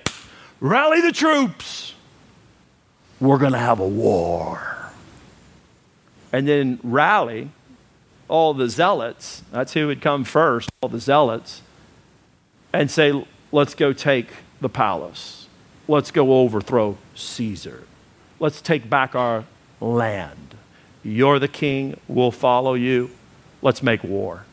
[0.60, 1.94] Rally the troops.
[3.20, 4.90] We're going to have a war.
[6.32, 7.50] And then rally
[8.30, 11.62] all the zealots, that's who would come first, all the zealots,
[12.72, 14.28] and say, let's go take
[14.60, 15.48] the palace.
[15.88, 17.82] Let's go overthrow Caesar.
[18.38, 19.44] Let's take back our
[19.80, 20.54] land.
[21.02, 23.10] You're the king, we'll follow you.
[23.62, 24.44] Let's make war.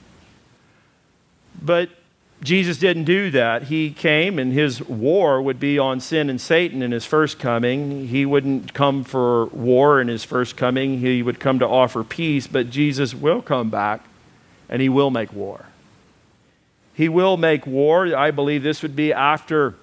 [1.61, 1.89] But
[2.43, 3.63] Jesus didn't do that.
[3.63, 8.07] He came, and his war would be on sin and Satan in his first coming.
[8.07, 12.45] He wouldn't come for war in his first coming, he would come to offer peace.
[12.45, 14.05] But Jesus will come back,
[14.69, 15.65] and he will make war.
[16.93, 18.15] He will make war.
[18.15, 19.75] I believe this would be after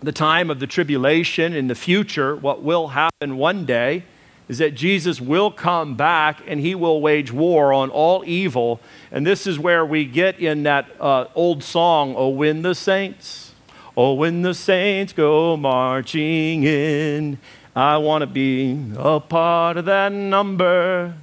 [0.00, 4.04] the time of the tribulation in the future, what will happen one day
[4.48, 8.80] is that Jesus will come back and he will wage war on all evil.
[9.12, 13.52] And this is where we get in that uh, old song, Oh, when the saints,
[13.96, 17.38] oh, when the saints go marching in,
[17.76, 21.14] I want to be a part of that number.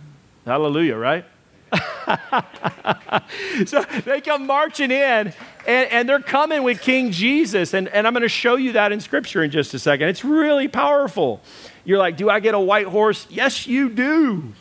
[0.45, 1.25] Hallelujah, right?
[3.65, 5.33] so they come marching in,
[5.67, 7.73] and, and they're coming with King Jesus.
[7.73, 10.09] And, and I'm going to show you that in Scripture in just a second.
[10.09, 11.41] It's really powerful.
[11.83, 13.27] You're like, Do I get a white horse?
[13.29, 14.53] Yes, you do.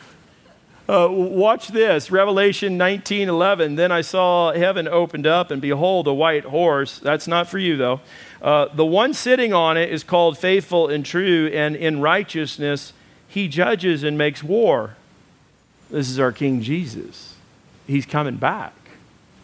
[0.86, 3.76] Uh, watch this Revelation 19 11.
[3.76, 6.98] Then I saw heaven opened up, and behold, a white horse.
[6.98, 8.00] That's not for you, though.
[8.42, 12.92] Uh, the one sitting on it is called faithful and true, and in righteousness
[13.26, 14.96] he judges and makes war.
[15.94, 17.36] This is our King Jesus.
[17.86, 18.72] He's coming back.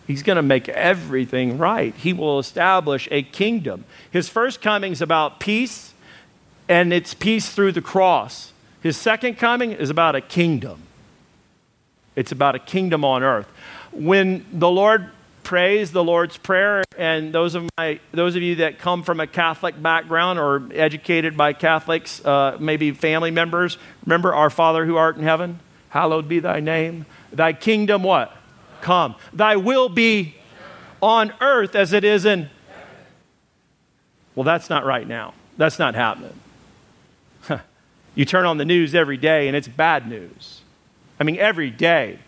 [0.08, 1.94] He's going to make everything right.
[1.94, 3.84] He will establish a kingdom.
[4.10, 5.94] His first coming is about peace,
[6.68, 8.52] and it's peace through the cross.
[8.82, 10.82] His second coming is about a kingdom.
[12.16, 13.46] It's about a kingdom on earth.
[13.92, 15.08] When the Lord
[15.44, 19.28] prays the Lord's Prayer, and those of, my, those of you that come from a
[19.28, 25.16] Catholic background or educated by Catholics, uh, maybe family members, remember our Father who art
[25.16, 25.60] in heaven?
[25.90, 27.06] Hallowed be thy name.
[27.32, 28.36] Thy kingdom what?
[28.80, 29.14] Come.
[29.32, 30.34] Thy will be
[31.02, 32.48] on earth as it is in.
[34.34, 35.34] Well, that's not right now.
[35.56, 36.38] That's not happening.
[38.14, 40.62] you turn on the news every day and it's bad news.
[41.18, 42.18] I mean, every day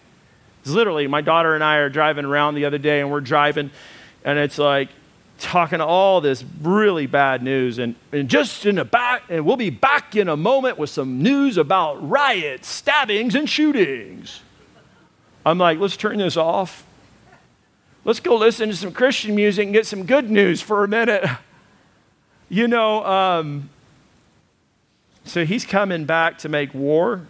[0.63, 3.73] it's literally, my daughter and I are driving around the other day, and we're driving,
[4.25, 4.91] and it's like
[5.43, 7.79] talking all this really bad news.
[7.79, 11.23] And, and just in the back, and we'll be back in a moment with some
[11.23, 14.41] news about riots, stabbings, and shootings.
[15.45, 16.87] I'm like, let's turn this off.
[18.05, 21.25] Let's go listen to some Christian music and get some good news for a minute.
[22.49, 23.71] You know, um,
[25.25, 27.27] so he's coming back to make war,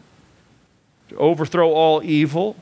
[1.11, 2.57] to overthrow all evil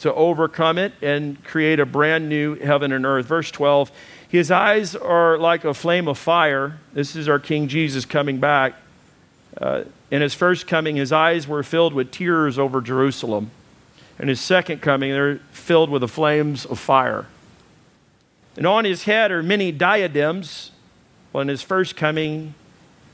[0.00, 3.26] to overcome it and create a brand new heaven and earth.
[3.26, 3.90] Verse 12
[4.28, 6.78] His eyes are like a flame of fire.
[6.92, 8.74] This is our King Jesus coming back.
[9.56, 13.50] Uh, in his first coming, his eyes were filled with tears over Jerusalem.
[14.18, 17.26] In his second coming, they're filled with the flames of fire.
[18.56, 20.72] And on his head are many diadems.
[21.32, 22.54] Well, in his first coming,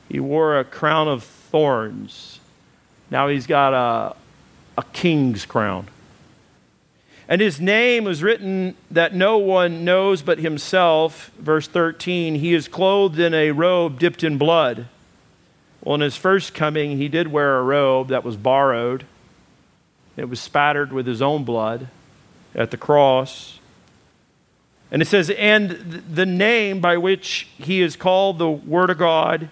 [0.09, 2.39] he wore a crown of thorns.
[3.11, 4.15] Now he's got a,
[4.77, 5.87] a king's crown.
[7.27, 11.31] And his name was written that no one knows but himself.
[11.39, 14.87] Verse 13, he is clothed in a robe dipped in blood.
[15.83, 19.05] Well, in his first coming, he did wear a robe that was borrowed.
[20.17, 21.87] It was spattered with his own blood
[22.53, 23.59] at the cross.
[24.91, 25.71] And it says, and
[26.09, 29.49] the name by which he is called the Word of God,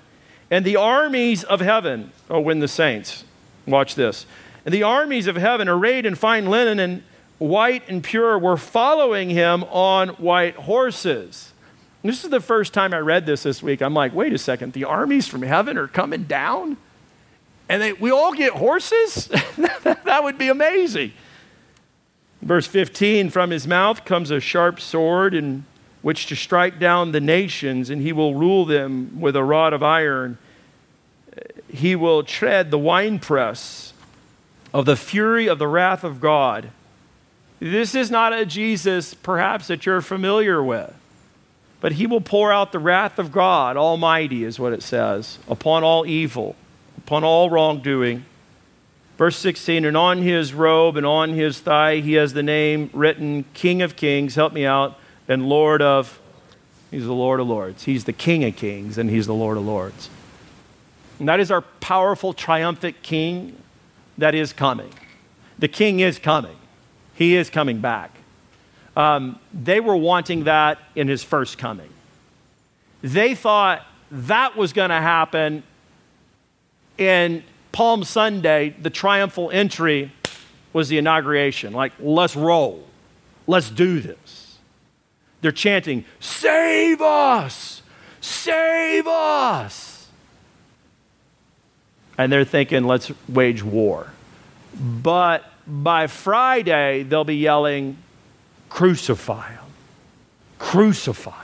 [0.50, 3.26] and the armies of heaven, oh, when the saints,
[3.66, 4.26] watch this,
[4.64, 7.04] and the armies of heaven arrayed in fine linen and
[7.39, 11.54] white and pure, were following him on white horses.
[12.04, 13.82] This is the first time I read this this week.
[13.82, 16.78] I'm like, wait a second, the armies from heaven are coming down?
[17.69, 19.28] And they, we all get horses?
[19.58, 21.13] that would be amazing.
[22.41, 25.65] Verse 15 From his mouth comes a sharp sword in
[26.02, 29.82] which to strike down the nations, and he will rule them with a rod of
[29.82, 30.38] iron.
[31.69, 33.93] He will tread the winepress
[34.74, 36.69] of the fury of the wrath of God.
[37.63, 40.93] This is not a Jesus, perhaps, that you're familiar with.
[41.80, 45.82] But he will pour out the wrath of God, Almighty, is what it says, upon
[45.82, 46.58] all evil,
[46.97, 48.26] upon all wrongdoing.
[49.17, 53.45] Verse 16, and on his robe and on his thigh he has the name written
[53.54, 54.99] King of Kings, help me out,
[55.30, 56.19] and Lord of,
[56.91, 57.84] he's the Lord of Lords.
[57.84, 60.10] He's the King of Kings and he's the Lord of Lords.
[61.17, 63.56] And that is our powerful, triumphant King
[64.17, 64.91] that is coming.
[65.60, 66.58] The King is coming.
[67.13, 68.12] He is coming back.
[68.95, 71.89] Um, they were wanting that in his first coming.
[73.02, 75.63] They thought that was going to happen
[76.97, 80.12] in Palm Sunday, the triumphal entry
[80.71, 81.73] was the inauguration.
[81.73, 82.86] Like, let's roll.
[83.47, 84.58] Let's do this.
[85.41, 87.82] They're chanting, Save us!
[88.21, 90.08] Save us!
[92.17, 94.13] And they're thinking, let's wage war.
[94.80, 97.97] But by Friday, they'll be yelling,
[98.69, 99.60] Crucify him!
[100.60, 101.43] Crucify him!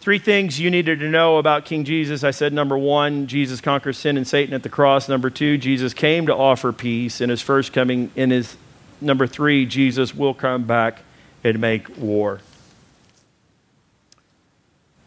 [0.00, 2.22] Three things you needed to know about King Jesus.
[2.22, 5.08] I said number one, Jesus conquers sin and Satan at the cross.
[5.08, 8.12] Number two, Jesus came to offer peace in his first coming.
[8.14, 8.56] In his
[9.00, 11.00] number three, Jesus will come back
[11.42, 12.40] and make war.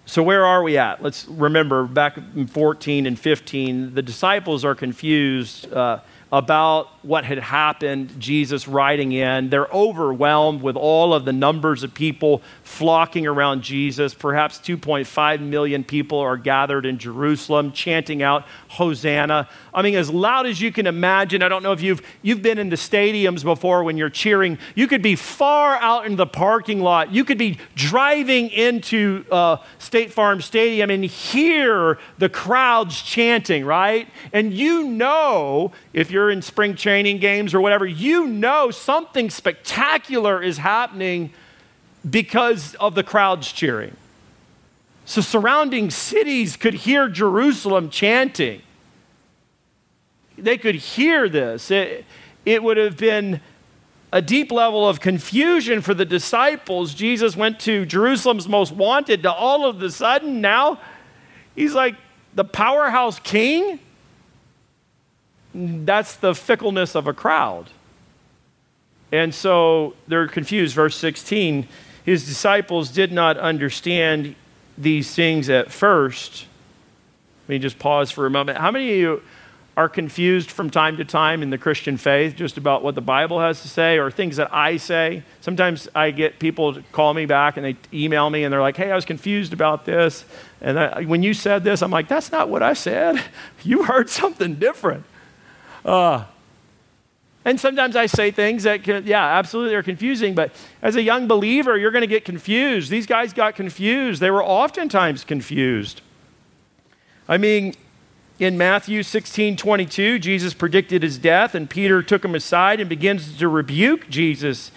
[0.05, 1.01] So, where are we at?
[1.01, 5.71] Let's remember back in 14 and 15, the disciples are confused.
[5.71, 5.99] Uh,
[6.32, 9.50] about what had happened, Jesus riding in.
[9.50, 14.13] They're overwhelmed with all of the numbers of people flocking around Jesus.
[14.13, 19.50] Perhaps 2.5 million people are gathered in Jerusalem chanting out Hosanna.
[19.74, 21.42] I mean, as loud as you can imagine.
[21.42, 24.60] I don't know if you've, you've been in the stadiums before when you're cheering.
[24.76, 27.12] You could be far out in the parking lot.
[27.12, 34.08] You could be driving into uh, State Farm Stadium and hear the crowds chanting, right?
[34.34, 40.41] And you know, if you're in spring training games or whatever, you know something spectacular
[40.41, 41.32] is happening
[42.10, 43.95] because of the crowds cheering.
[45.05, 48.62] So surrounding cities could hear Jerusalem chanting.
[50.38, 51.71] They could hear this.
[51.71, 52.05] It,
[52.45, 53.41] it would have been
[54.12, 56.93] a deep level of confusion for the disciples.
[56.93, 60.79] Jesus went to Jerusalem's most wanted to all of the sudden now
[61.55, 61.95] he's like
[62.34, 63.79] the powerhouse king.
[65.53, 67.69] That's the fickleness of a crowd.
[69.12, 70.75] And so they're confused.
[70.75, 71.67] Verse 16
[72.09, 74.33] his disciples did not understand
[74.79, 76.47] these things at first.
[77.43, 78.57] Let me just pause for a moment.
[78.57, 79.21] How many of you
[79.77, 83.39] are confused from time to time in the Christian faith just about what the Bible
[83.39, 85.21] has to say or things that I say?
[85.41, 88.77] Sometimes I get people to call me back and they email me and they're like,
[88.77, 90.25] hey, I was confused about this.
[90.62, 93.23] And I, when you said this, I'm like, that's not what I said.
[93.63, 95.03] You heard something different.
[95.84, 96.26] Uh,
[97.46, 101.28] and sometimes I say things that, can, yeah, absolutely are confusing, but as a young
[101.28, 102.89] believer, you're going to get confused.
[102.89, 104.22] These guys got confused.
[104.22, 106.02] They were oftentimes confused.
[107.28, 107.76] I mean,
[108.39, 113.38] in Matthew 16 22, Jesus predicted his death, and Peter took him aside and begins
[113.38, 114.72] to rebuke Jesus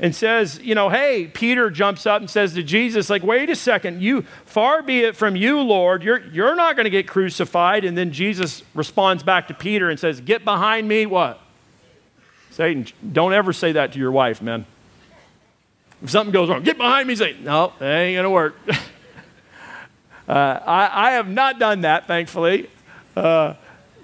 [0.00, 3.56] and says, You know, hey, Peter jumps up and says to Jesus, like, wait a
[3.56, 7.84] second, you, far be it from you, Lord, you're, you're not going to get crucified.
[7.84, 11.40] And then Jesus responds back to Peter and says, Get behind me, what?
[12.50, 14.66] Satan, don't ever say that to your wife, man.
[16.02, 18.56] If something goes wrong, get behind me, say, no, that ain't going to work.
[20.28, 22.70] uh, I, I, have not done that, thankfully.
[23.16, 23.54] Uh,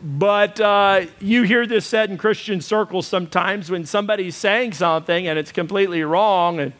[0.04, 5.38] but uh, you hear this said in Christian circles sometimes when somebody's saying something and
[5.38, 6.74] it's completely wrong, and,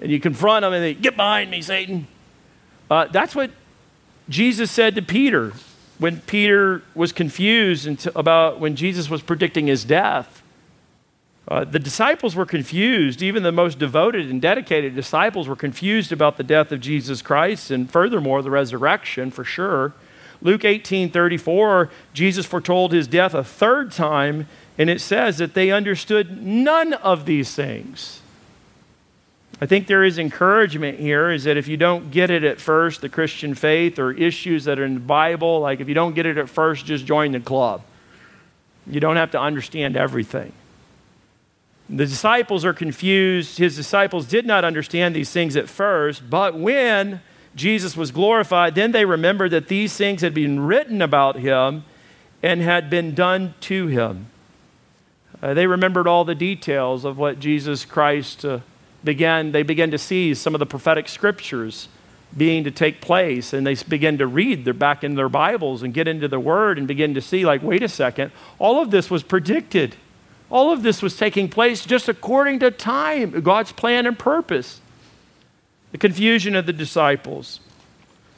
[0.00, 2.06] and you confront them and they get behind me, Satan.
[2.90, 3.50] Uh, that's what
[4.30, 5.52] Jesus said to Peter
[5.98, 10.42] when Peter was confused about when Jesus was predicting his death.
[11.48, 13.22] Uh, the disciples were confused.
[13.22, 17.70] Even the most devoted and dedicated disciples were confused about the death of Jesus Christ
[17.70, 19.92] and, furthermore, the resurrection for sure.
[20.46, 24.46] Luke 18 34, Jesus foretold his death a third time,
[24.78, 28.20] and it says that they understood none of these things.
[29.60, 33.00] I think there is encouragement here is that if you don't get it at first,
[33.00, 36.26] the Christian faith or issues that are in the Bible, like if you don't get
[36.26, 37.82] it at first, just join the club.
[38.86, 40.52] You don't have to understand everything.
[41.90, 43.58] The disciples are confused.
[43.58, 47.20] His disciples did not understand these things at first, but when
[47.56, 51.84] Jesus was glorified, then they remembered that these things had been written about him
[52.42, 54.26] and had been done to him.
[55.42, 58.60] Uh, they remembered all the details of what Jesus Christ uh,
[59.02, 59.52] began.
[59.52, 61.88] They began to see some of the prophetic scriptures
[62.36, 64.64] being to take place, and they began to read.
[64.64, 67.62] They're back in their Bibles and get into the Word and begin to see, like,
[67.62, 69.96] wait a second, all of this was predicted.
[70.50, 74.80] All of this was taking place just according to time, God's plan and purpose.
[75.92, 77.60] The confusion of the disciples.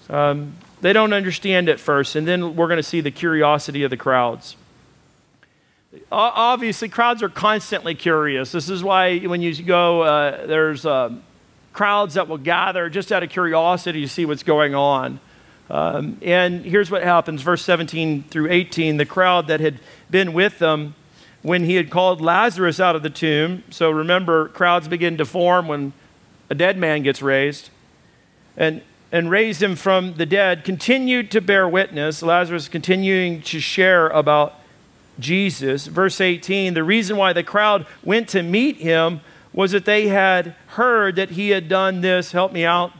[0.08, 3.90] Um, they don't understand at first, and then we're going to see the curiosity of
[3.90, 4.56] the crowds.
[6.12, 8.52] Obviously, crowds are constantly curious.
[8.52, 11.12] This is why when you go, uh, there's uh,
[11.72, 15.20] crowds that will gather just out of curiosity to see what's going on.
[15.70, 19.80] Um, and here's what happens verse 17 through 18 the crowd that had
[20.10, 20.94] been with them
[21.42, 23.62] when he had called Lazarus out of the tomb.
[23.70, 25.92] So remember, crowds begin to form when
[26.50, 27.70] a dead man gets raised.
[28.56, 28.82] And,
[29.12, 32.22] and raised him from the dead, continued to bear witness.
[32.22, 34.54] Lazarus continuing to share about
[35.18, 35.86] Jesus.
[35.86, 39.20] Verse 18 the reason why the crowd went to meet him
[39.52, 42.92] was that they had heard that he had done this, help me out,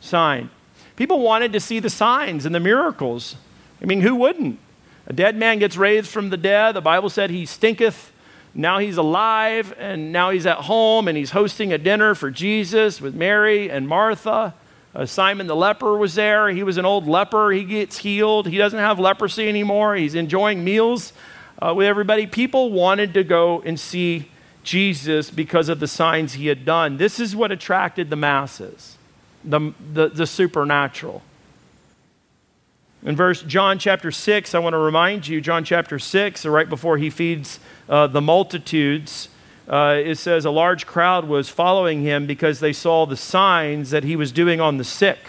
[0.00, 0.50] sign.
[0.94, 3.36] People wanted to see the signs and the miracles.
[3.82, 4.58] I mean, who wouldn't?
[5.06, 6.72] A dead man gets raised from the dead.
[6.72, 8.12] The Bible said he stinketh.
[8.58, 13.02] Now he's alive, and now he's at home, and he's hosting a dinner for Jesus
[13.02, 14.54] with Mary and Martha.
[14.94, 16.48] Uh, Simon the leper was there.
[16.48, 17.50] He was an old leper.
[17.52, 18.48] He gets healed.
[18.48, 19.94] He doesn't have leprosy anymore.
[19.94, 21.12] He's enjoying meals
[21.60, 22.26] uh, with everybody.
[22.26, 24.30] People wanted to go and see
[24.62, 26.96] Jesus because of the signs he had done.
[26.96, 28.96] This is what attracted the masses
[29.44, 31.22] the, the, the supernatural.
[33.06, 36.98] In verse John chapter 6, I want to remind you, John chapter 6, right before
[36.98, 39.28] he feeds uh, the multitudes,
[39.68, 44.02] uh, it says a large crowd was following him because they saw the signs that
[44.02, 45.20] he was doing on the sick.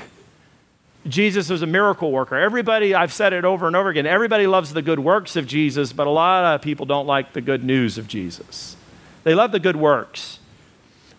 [1.07, 2.36] Jesus was a miracle worker.
[2.36, 5.93] Everybody, I've said it over and over again, everybody loves the good works of Jesus,
[5.93, 8.75] but a lot of people don't like the good news of Jesus.
[9.23, 10.39] They love the good works.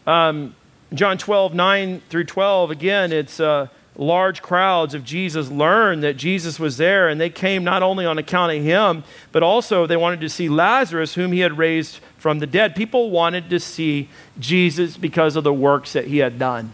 [0.08, 0.56] Um,
[0.92, 3.68] John 12, 9 through 12, again, it's uh,
[3.98, 8.16] large crowds of Jesus learned that Jesus was there, and they came not only on
[8.16, 12.38] account of him, but also they wanted to see Lazarus, whom he had raised from
[12.38, 12.76] the dead.
[12.76, 16.72] People wanted to see Jesus because of the works that he had done.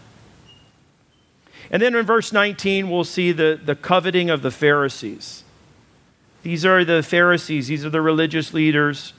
[1.71, 5.43] And then in verse 19, we'll see the, the coveting of the Pharisees.
[6.43, 9.13] These are the Pharisees, these are the religious leaders.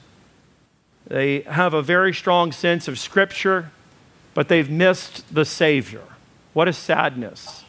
[1.05, 3.71] They have a very strong sense of Scripture,
[4.33, 6.03] but they've missed the Savior.
[6.53, 7.65] What a sadness.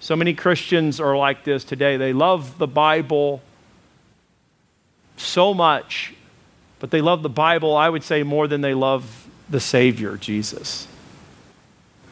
[0.00, 1.96] So many Christians are like this today.
[1.96, 3.42] They love the Bible
[5.16, 6.14] so much,
[6.78, 10.86] but they love the Bible, I would say, more than they love the Savior, Jesus.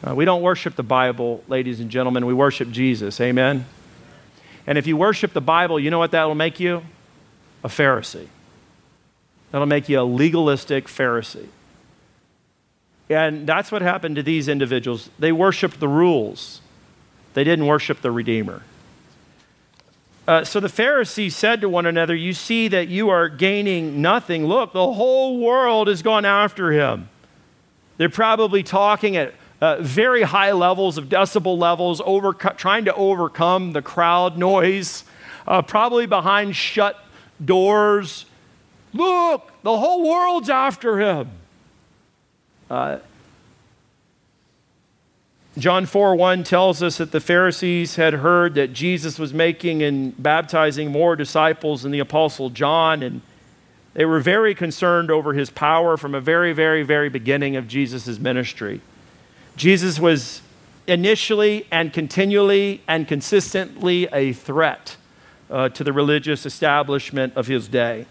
[0.05, 2.25] Uh, we don't worship the Bible, ladies and gentlemen.
[2.25, 3.19] We worship Jesus.
[3.21, 3.65] Amen?
[4.67, 6.83] And if you worship the Bible, you know what that will make you?
[7.63, 8.27] A Pharisee.
[9.51, 11.47] That'll make you a legalistic Pharisee.
[13.09, 15.09] And that's what happened to these individuals.
[15.17, 16.61] They worshiped the rules.
[17.37, 18.63] They didn't worship the Redeemer.
[20.27, 24.47] Uh, so the Pharisees said to one another, You see that you are gaining nothing.
[24.47, 27.09] Look, the whole world has gone after him.
[27.97, 32.01] They're probably talking at uh, very high levels of decibel levels,
[32.57, 35.03] trying to overcome the crowd noise,
[35.45, 36.99] uh, probably behind shut
[37.45, 38.25] doors.
[38.93, 41.29] Look, the whole world's after him.
[42.67, 42.97] Uh,
[45.57, 50.21] John 4 1 tells us that the Pharisees had heard that Jesus was making and
[50.21, 53.21] baptizing more disciples than the Apostle John, and
[53.95, 58.19] they were very concerned over his power from a very, very, very beginning of Jesus'
[58.19, 58.81] ministry.
[59.55, 60.43] Jesus was
[60.85, 64.95] initially and continually and consistently a threat
[65.49, 68.05] uh, to the religious establishment of his day.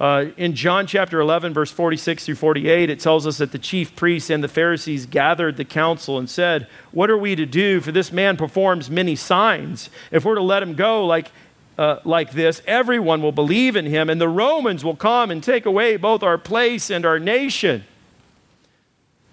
[0.00, 3.96] Uh, in John chapter 11, verse 46 through 48, it tells us that the chief
[3.96, 7.80] priests and the Pharisees gathered the council and said, What are we to do?
[7.80, 9.90] For this man performs many signs.
[10.12, 11.32] If we're to let him go like,
[11.76, 15.66] uh, like this, everyone will believe in him, and the Romans will come and take
[15.66, 17.84] away both our place and our nation.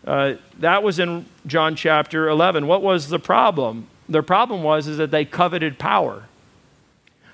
[0.06, 2.66] Uh, that was in John chapter 11.
[2.66, 3.88] What was the problem?
[4.10, 6.24] Their problem was is that they coveted power.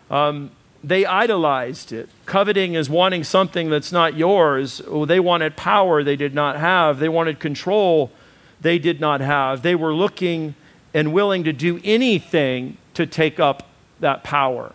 [0.09, 0.51] Um,
[0.83, 2.09] they idolized it.
[2.25, 4.81] Coveting is wanting something that's not yours.
[5.05, 8.11] They wanted power they did not have, they wanted control
[8.61, 9.63] they did not have.
[9.63, 10.55] They were looking
[10.93, 13.67] and willing to do anything to take up
[13.99, 14.73] that power,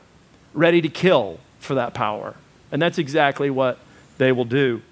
[0.54, 2.34] ready to kill for that power.
[2.72, 3.78] And that's exactly what
[4.18, 4.82] they will do.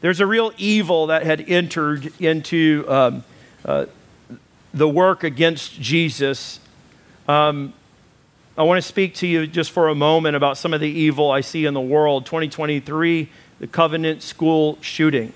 [0.00, 3.24] There's a real evil that had entered into um,
[3.64, 3.86] uh,
[4.72, 6.60] the work against Jesus.
[7.26, 7.72] Um,
[8.58, 11.30] I want to speak to you just for a moment about some of the evil
[11.30, 12.26] I see in the world.
[12.26, 13.30] 2023,
[13.60, 15.32] the Covenant School shooting.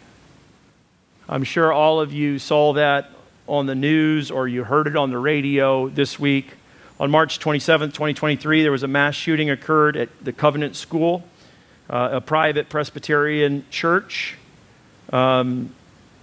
[1.29, 3.11] I'm sure all of you saw that
[3.47, 6.55] on the news or you heard it on the radio this week.
[6.99, 11.23] On March 27, 2023, there was a mass shooting occurred at the Covenant School,
[11.89, 14.37] uh, a private Presbyterian church
[15.13, 15.73] um,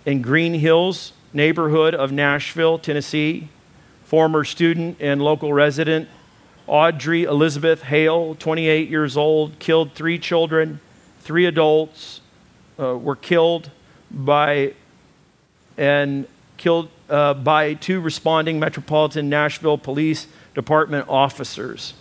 [0.06, 3.48] in Green Hills neighborhood of Nashville, Tennessee.
[4.04, 6.10] Former student and local resident
[6.70, 10.80] Audrey Elizabeth Hale, 28 years old, killed three children,
[11.22, 12.22] three adults
[12.80, 13.72] uh, were killed
[14.12, 14.74] by
[15.78, 21.96] and killed uh, by two responding Metropolitan Nashville Police Department officers.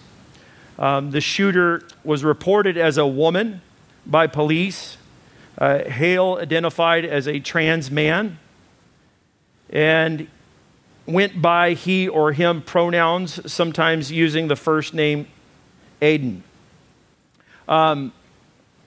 [0.79, 3.63] Um, the shooter was reported as a woman
[4.05, 4.99] by police.
[5.57, 8.39] Uh, Hale identified as a trans man,
[9.71, 10.29] and
[11.09, 15.27] went by he or him pronouns, sometimes using the first name
[16.03, 16.43] Aiden.
[17.67, 18.13] Um,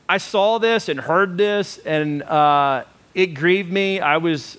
[0.07, 2.83] I saw this and heard this, and uh,
[3.15, 3.99] it grieved me.
[3.99, 4.57] I was,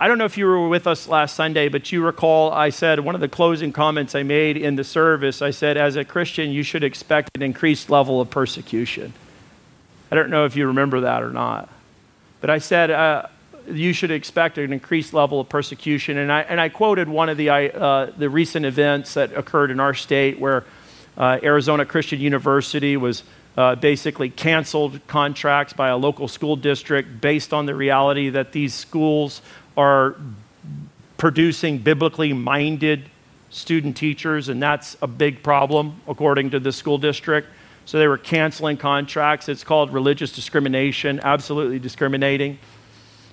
[0.00, 3.00] I don't know if you were with us last Sunday, but you recall I said
[3.00, 6.50] one of the closing comments I made in the service, I said, as a Christian,
[6.50, 9.12] you should expect an increased level of persecution.
[10.10, 11.68] I don't know if you remember that or not.
[12.40, 13.26] But I said, uh,
[13.68, 16.18] you should expect an increased level of persecution.
[16.18, 19.80] And I, and I quoted one of the, uh, the recent events that occurred in
[19.80, 20.64] our state where
[21.16, 23.22] uh, Arizona Christian University was
[23.56, 28.74] uh, basically canceled contracts by a local school district based on the reality that these
[28.74, 29.40] schools
[29.76, 30.16] are
[31.16, 33.08] producing biblically minded
[33.48, 37.48] student teachers, and that's a big problem according to the school district.
[37.86, 39.48] So they were canceling contracts.
[39.48, 42.58] It's called religious discrimination, absolutely discriminating.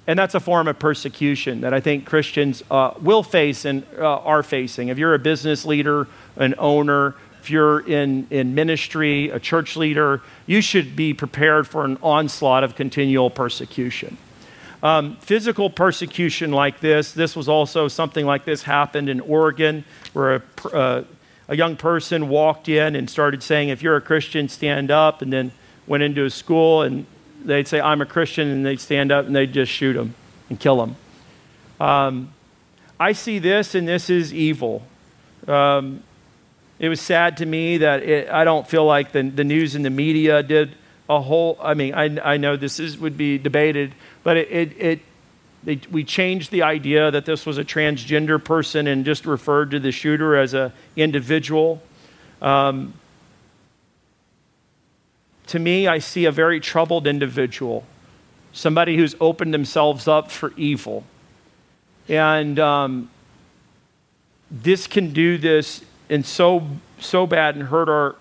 [0.06, 4.18] And that's a form of persecution that I think Christians uh, will face and uh,
[4.18, 4.89] are facing.
[4.89, 10.22] If you're a business leader, an owner, if you're in, in ministry, a church leader,
[10.45, 14.18] you should be prepared for an onslaught of continual persecution.
[14.82, 20.36] Um, physical persecution like this, this was also something like this happened in Oregon, where
[20.36, 21.04] a, uh,
[21.47, 25.32] a young person walked in and started saying, If you're a Christian, stand up, and
[25.32, 25.54] then
[25.88, 27.06] went into a school and
[27.46, 30.16] they'd say, I'm a Christian, and they'd stand up and they'd just shoot them
[30.50, 30.96] and kill them.
[31.80, 32.34] Um,
[33.00, 34.84] I see this, and this is evil.
[35.48, 36.04] Um,
[36.80, 39.84] it was sad to me that it, I don't feel like the, the news and
[39.84, 40.76] the media did
[41.10, 44.82] a whole, I mean, I, I know this is, would be debated, but it, it,
[44.82, 45.00] it
[45.64, 49.80] they, we changed the idea that this was a transgender person and just referred to
[49.80, 51.82] the shooter as an individual.
[52.41, 52.94] Um,
[55.54, 57.84] to me, I see a very troubled individual,
[58.54, 61.04] somebody who's opened themselves up for evil.
[62.10, 63.12] And um,
[64.49, 66.68] this can do this and so,
[66.99, 68.16] so bad and hurt, our,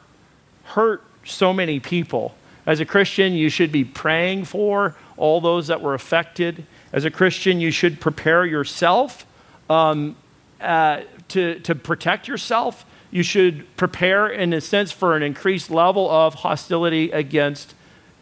[0.64, 2.34] hurt so many people.
[2.66, 6.66] As a Christian, you should be praying for all those that were affected.
[6.92, 9.24] As a Christian, you should prepare yourself
[9.70, 10.16] um,
[10.60, 16.10] uh, to, to protect yourself you should prepare, in a sense, for an increased level
[16.10, 17.74] of hostility against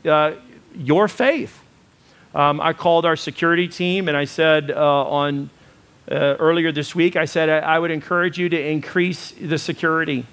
[0.04, 0.32] uh,
[0.74, 1.60] your faith.
[2.34, 5.50] Um, I called our security team and I said uh, on
[6.10, 10.26] uh, earlier this week, I said I, I, would encourage you to increase the security.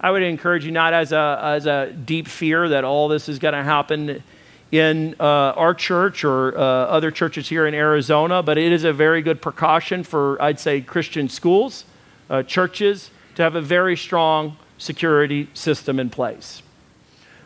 [0.00, 3.38] I would encourage you not as a, as a deep fear that all this is
[3.40, 4.22] going to happen
[4.70, 8.92] in uh, our church or uh, other churches here in Arizona, but it is a
[8.92, 11.84] very good precaution for, I'd say, Christian schools,
[12.30, 16.62] uh, churches, to have a very strong security system in place.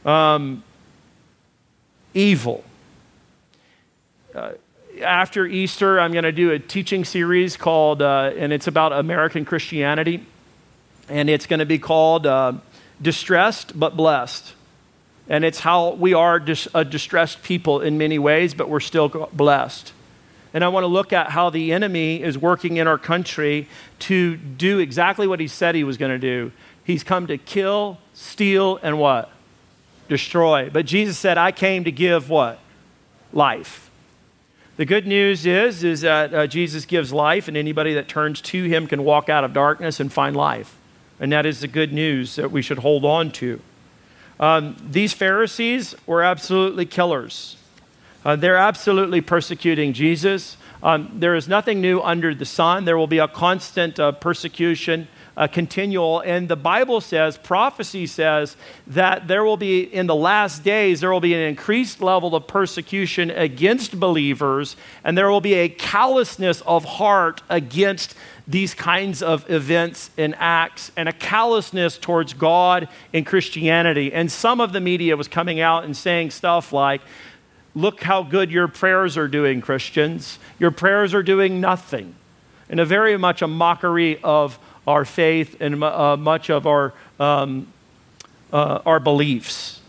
[0.04, 0.62] Um,
[2.14, 2.64] evil.
[4.34, 4.52] Uh,
[5.02, 9.44] after Easter, I'm going to do a teaching series called, uh, and it's about American
[9.44, 10.26] Christianity,
[11.08, 12.54] and it's going to be called uh,
[13.00, 14.54] Distressed but Blessed.
[15.28, 19.28] And it's how we are dis- a distressed people in many ways, but we're still
[19.32, 19.92] blessed.
[20.54, 23.68] And I want to look at how the enemy is working in our country
[24.00, 26.52] to do exactly what he said he was going to do.
[26.84, 29.30] He's come to kill, steal, and what?
[30.08, 30.70] Destroy.
[30.70, 32.58] But Jesus said, I came to give what?
[33.32, 33.90] Life.
[34.78, 38.64] The good news is, is that uh, Jesus gives life, and anybody that turns to
[38.64, 40.76] him can walk out of darkness and find life.
[41.20, 43.60] And that is the good news that we should hold on to.
[44.40, 47.56] Um, these Pharisees were absolutely killers.
[48.24, 50.56] Uh, they're absolutely persecuting Jesus.
[50.82, 52.84] Um, there is nothing new under the sun.
[52.84, 56.20] There will be a constant uh, persecution, uh, continual.
[56.20, 58.56] And the Bible says, prophecy says,
[58.86, 62.46] that there will be, in the last days, there will be an increased level of
[62.46, 68.14] persecution against believers, and there will be a callousness of heart against
[68.46, 74.12] these kinds of events and acts and a callousness towards God and Christianity.
[74.12, 77.00] And some of the media was coming out and saying stuff like,
[77.74, 80.38] Look how good your prayers are doing, Christians.
[80.58, 82.14] Your prayers are doing nothing.
[82.68, 87.72] And a very much a mockery of our faith and uh, much of our, um,
[88.52, 89.80] uh, our beliefs.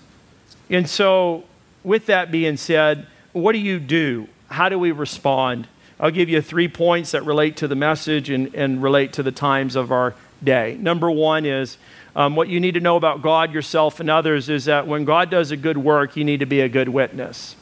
[0.69, 1.45] And so,
[1.83, 4.27] with that being said, what do you do?
[4.49, 5.67] How do we respond?
[5.99, 9.31] I'll give you three points that relate to the message and, and relate to the
[9.31, 10.77] times of our day.
[10.79, 11.77] Number one is
[12.15, 15.29] um, what you need to know about God, yourself, and others is that when God
[15.29, 17.55] does a good work, you need to be a good witness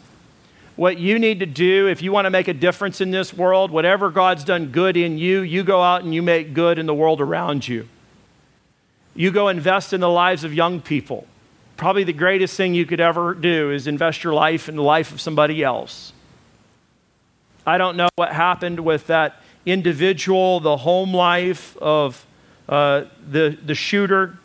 [0.78, 3.72] what you need to do if you want to make a difference in this world,
[3.72, 6.94] whatever God's done good in you, you go out and you make good in the
[6.94, 7.90] world around you.
[9.16, 11.26] You go invest in the lives of young people.
[11.78, 15.12] Probably the greatest thing you could ever do is invest your life in the life
[15.12, 16.14] of somebody else.
[17.66, 22.24] I don't know what happened with that individual, the home life of
[22.70, 24.38] uh, the, the shooter,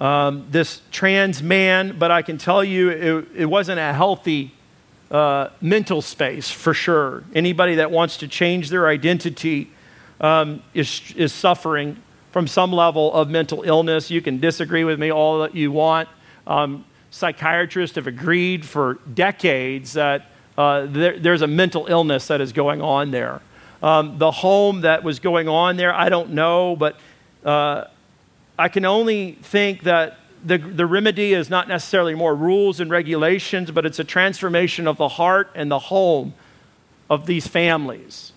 [0.00, 4.53] um, this trans man, but I can tell you it, it wasn't a healthy
[5.14, 7.22] uh, mental space for sure.
[7.36, 9.70] Anybody that wants to change their identity
[10.20, 12.02] um, is, is suffering
[12.32, 14.10] from some level of mental illness.
[14.10, 16.08] You can disagree with me all that you want.
[16.48, 22.52] Um, psychiatrists have agreed for decades that uh, there, there's a mental illness that is
[22.52, 23.40] going on there.
[23.84, 26.98] Um, the home that was going on there, I don't know, but
[27.44, 27.84] uh,
[28.58, 33.70] I can only think that the, the remedy is not necessarily more rules and regulations,
[33.70, 36.34] but it's a transformation of the heart and the home
[37.08, 38.32] of these families.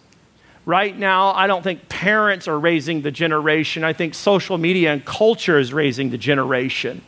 [0.66, 3.84] right now, I don't think parents are raising the generation.
[3.86, 7.02] I think social media and culture is raising the generation.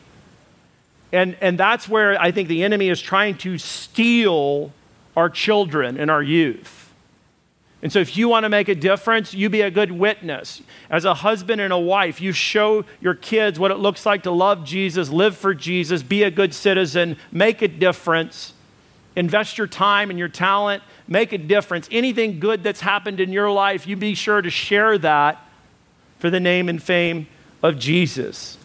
[1.12, 4.72] And, and that's where I think the enemy is trying to steal
[5.16, 6.79] our children and our youth.
[7.82, 10.60] And so, if you want to make a difference, you be a good witness.
[10.90, 14.30] As a husband and a wife, you show your kids what it looks like to
[14.30, 18.52] love Jesus, live for Jesus, be a good citizen, make a difference,
[19.16, 21.88] invest your time and your talent, make a difference.
[21.90, 25.42] Anything good that's happened in your life, you be sure to share that
[26.18, 27.28] for the name and fame
[27.62, 28.58] of Jesus.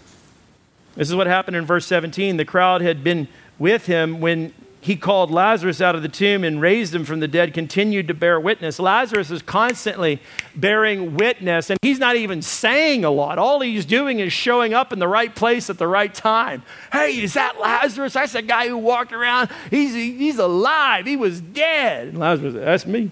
[0.96, 2.36] This is what happened in verse 17.
[2.36, 4.54] The crowd had been with him when
[4.86, 8.14] he called Lazarus out of the tomb and raised him from the dead, continued to
[8.14, 8.78] bear witness.
[8.78, 10.22] Lazarus is constantly
[10.54, 13.40] bearing witness, and he's not even saying a lot.
[13.40, 16.62] All he's doing is showing up in the right place at the right time.
[16.92, 18.14] Hey, is that Lazarus?
[18.14, 19.50] That's the guy who walked around.
[19.72, 21.08] He's, he's alive.
[21.08, 22.10] He was dead.
[22.10, 23.10] And Lazarus That's me.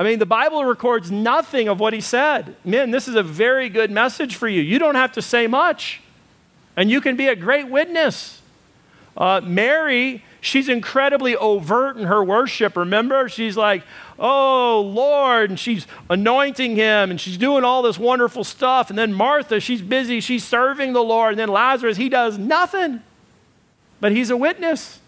[0.00, 2.56] I mean, the Bible records nothing of what he said.
[2.64, 4.62] Men, this is a very good message for you.
[4.62, 6.00] You don't have to say much,
[6.76, 8.40] and you can be a great witness.
[9.16, 12.76] Uh, Mary, she's incredibly overt in her worship.
[12.76, 13.28] Remember?
[13.28, 13.84] She's like,
[14.18, 18.90] oh, Lord, and she's anointing him and she's doing all this wonderful stuff.
[18.90, 21.32] And then Martha, she's busy, she's serving the Lord.
[21.32, 23.02] And then Lazarus, he does nothing,
[24.00, 25.00] but he's a witness.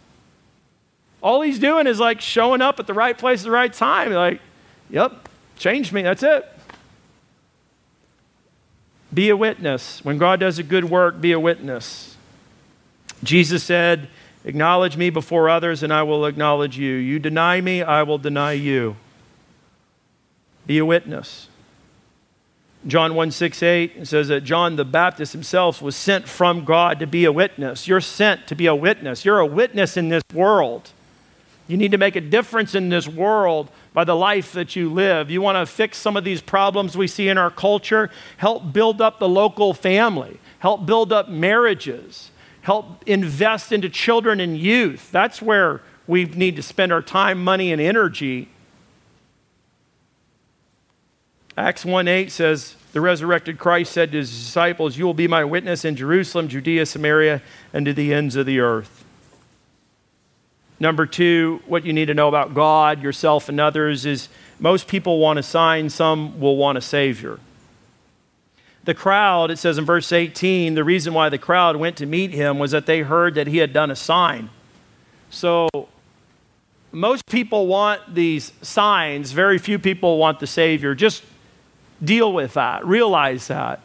[1.23, 4.13] All he's doing is like showing up at the right place at the right time.
[4.13, 4.41] Like,
[4.91, 5.29] yep,
[5.59, 6.47] changed me, that's it.
[9.13, 10.05] Be a witness.
[10.05, 12.16] When God does a good work, be a witness.
[13.23, 14.09] Jesus said,
[14.47, 16.95] Acknowledge me before others, and I will acknowledge you.
[16.95, 18.95] You deny me, I will deny you.
[20.69, 21.49] Be a witness.
[22.87, 27.09] John 1 6 8 says that John the Baptist himself was sent from God to
[27.09, 27.89] be a witness.
[27.89, 29.25] You're sent to be a witness.
[29.25, 30.91] You're a witness in this world.
[31.67, 35.29] You need to make a difference in this world by the life that you live.
[35.29, 39.01] You want to fix some of these problems we see in our culture, help build
[39.01, 42.31] up the local family, help build up marriages
[42.67, 45.13] help invest into children and youth.
[45.13, 48.49] That's where we need to spend our time, money, and energy.
[51.57, 55.45] Acts 1 8 says, The resurrected Christ said to his disciples, You will be my
[55.45, 57.41] witness in Jerusalem, Judea, Samaria,
[57.73, 59.05] and to the ends of the earth.
[60.81, 65.21] Number two, what you need to know about God, yourself, and others is most people
[65.21, 67.39] want a sign, some will want a Savior
[68.87, 72.31] the crowd, it says in verse 18, the reason why the crowd went to meet
[72.31, 74.49] him was that they heard that he had done a sign.
[75.29, 75.69] So,
[76.93, 80.95] most people want these signs, very few people want the Savior.
[80.95, 81.25] Just
[82.03, 83.81] deal with that, realize that.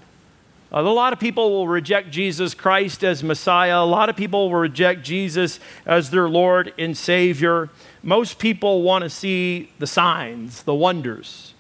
[0.72, 3.80] A lot of people will reject Jesus Christ as Messiah.
[3.80, 7.70] A lot of people will reject Jesus as their Lord and Savior.
[8.02, 11.51] Most people want to see the signs, the wonders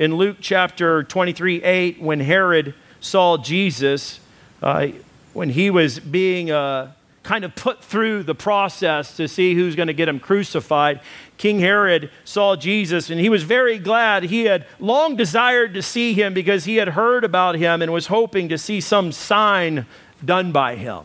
[0.00, 4.18] in Luke chapter 23 8, when Herod saw Jesus,
[4.62, 4.88] uh,
[5.34, 6.92] when he was being uh,
[7.22, 11.02] kind of put through the process to see who's going to get him crucified,
[11.36, 14.22] King Herod saw Jesus and he was very glad.
[14.22, 18.06] He had long desired to see him because he had heard about him and was
[18.06, 19.84] hoping to see some sign
[20.24, 21.04] done by him.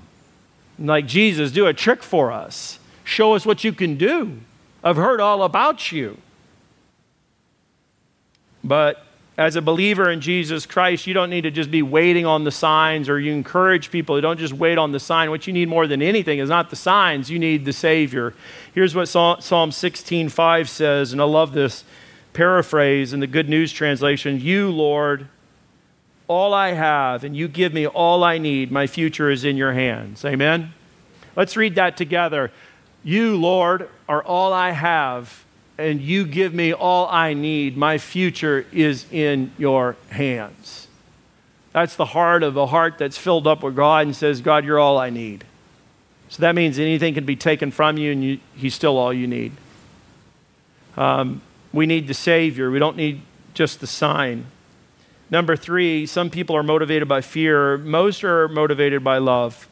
[0.79, 2.79] Like, Jesus, do a trick for us.
[3.03, 4.39] Show us what you can do.
[4.85, 6.17] I've heard all about you.
[8.65, 9.05] But
[9.37, 12.51] as a believer in Jesus Christ, you don't need to just be waiting on the
[12.51, 14.19] signs or you encourage people.
[14.19, 15.29] Don't just wait on the sign.
[15.29, 18.33] What you need more than anything is not the signs, you need the Savior.
[18.73, 19.39] Here's what Psalm
[19.71, 21.83] 16:5 says, and I love this
[22.33, 25.27] paraphrase in the Good News translation You, Lord,
[26.27, 28.71] all I have, and you give me all I need.
[28.71, 30.25] My future is in your hands.
[30.25, 30.73] Amen?
[31.35, 32.51] Let's read that together.
[33.03, 35.44] You, Lord, are all I have
[35.77, 37.75] and you give me all I need.
[37.75, 40.87] My future is in your hands.
[41.73, 44.79] That's the heart of a heart that's filled up with God and says, God, you're
[44.79, 45.43] all I need.
[46.29, 49.27] So that means anything can be taken from you and you, He's still all you
[49.27, 49.51] need.
[50.95, 51.41] Um,
[51.73, 53.21] we need the Savior, we don't need
[53.53, 54.45] just the sign.
[55.29, 59.67] Number three, some people are motivated by fear, most are motivated by love.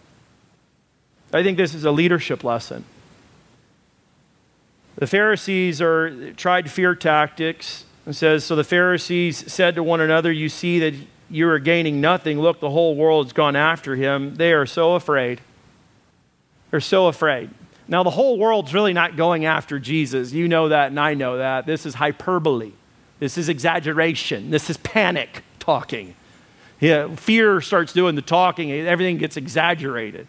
[1.32, 2.84] I think this is a leadership lesson.
[4.96, 7.86] The Pharisees are tried fear tactics.
[8.06, 10.94] It says, So the Pharisees said to one another, You see that
[11.30, 12.39] you are gaining nothing.
[12.39, 14.36] Look, the whole world's gone after him.
[14.36, 15.41] They are so afraid.
[16.72, 17.50] They're so afraid.
[17.88, 20.32] Now, the whole world's really not going after Jesus.
[20.32, 21.66] You know that, and I know that.
[21.66, 22.72] This is hyperbole.
[23.20, 24.52] This is exaggeration.
[24.52, 26.16] This is panic talking.
[26.80, 30.28] Yeah, fear starts doing the talking, everything gets exaggerated.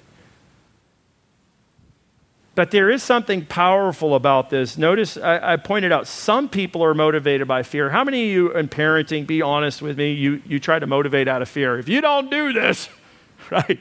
[2.55, 4.79] But there is something powerful about this.
[4.79, 7.91] Notice I, I, pointed out some people are motivated by fear.
[7.91, 11.27] How many of you in parenting, be honest with me, you, you try to motivate
[11.27, 11.79] out of fear?
[11.79, 12.89] If you don't do this,
[13.51, 13.81] right?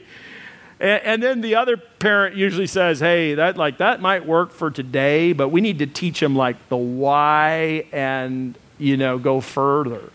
[0.80, 4.72] And, and then the other parent usually says, hey, that, like, that might work for
[4.72, 10.10] today, but we need to teach them like the why and, you know, go further.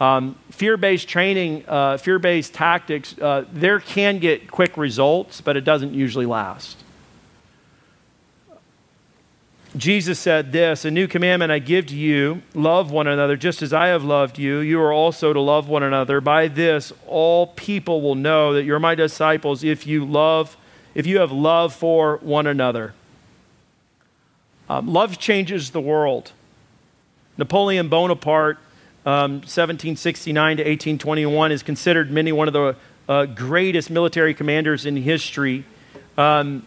[0.00, 5.92] Um, fear-based training, uh, fear-based tactics, uh, there can get quick results, but it doesn't
[5.92, 6.83] usually last.
[9.76, 13.72] Jesus said this A new commandment I give to you love one another just as
[13.72, 14.58] I have loved you.
[14.58, 16.20] You are also to love one another.
[16.20, 20.56] By this, all people will know that you're my disciples if you love,
[20.94, 22.94] if you have love for one another.
[24.68, 26.32] Um, love changes the world.
[27.36, 28.58] Napoleon Bonaparte,
[29.04, 32.76] um, 1769 to 1821, is considered many one of the
[33.08, 35.64] uh, greatest military commanders in history.
[36.16, 36.64] Um,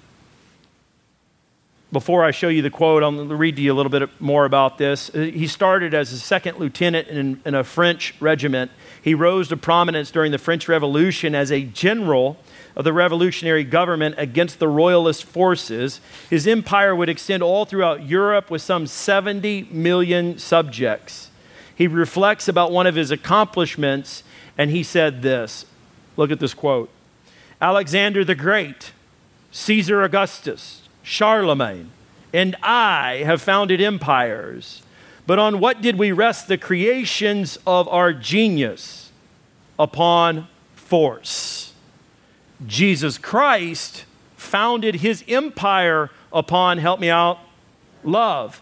[1.91, 4.77] before I show you the quote, I'll read to you a little bit more about
[4.77, 5.09] this.
[5.13, 8.71] Uh, he started as a second lieutenant in, in, a French regiment.
[9.01, 12.37] He rose to prominence during the French Revolution as a general
[12.75, 16.01] of the revolutionary government against the royalist forces.
[16.29, 21.31] His empire would extend all throughout Europe with some 70 million subjects.
[21.73, 24.23] He reflects about one of his accomplishments,
[24.57, 25.65] and he said this
[26.17, 26.89] Look at this quote
[27.61, 28.91] Alexander the Great,
[29.51, 31.89] Caesar Augustus, Charlemagne,
[32.33, 34.81] and I have founded empires.
[35.25, 39.09] But on what did we rest the creations of our genius?
[39.79, 41.71] Upon force.
[42.65, 44.03] Jesus Christ
[44.35, 47.39] founded his empire upon, help me out,
[48.03, 48.61] love.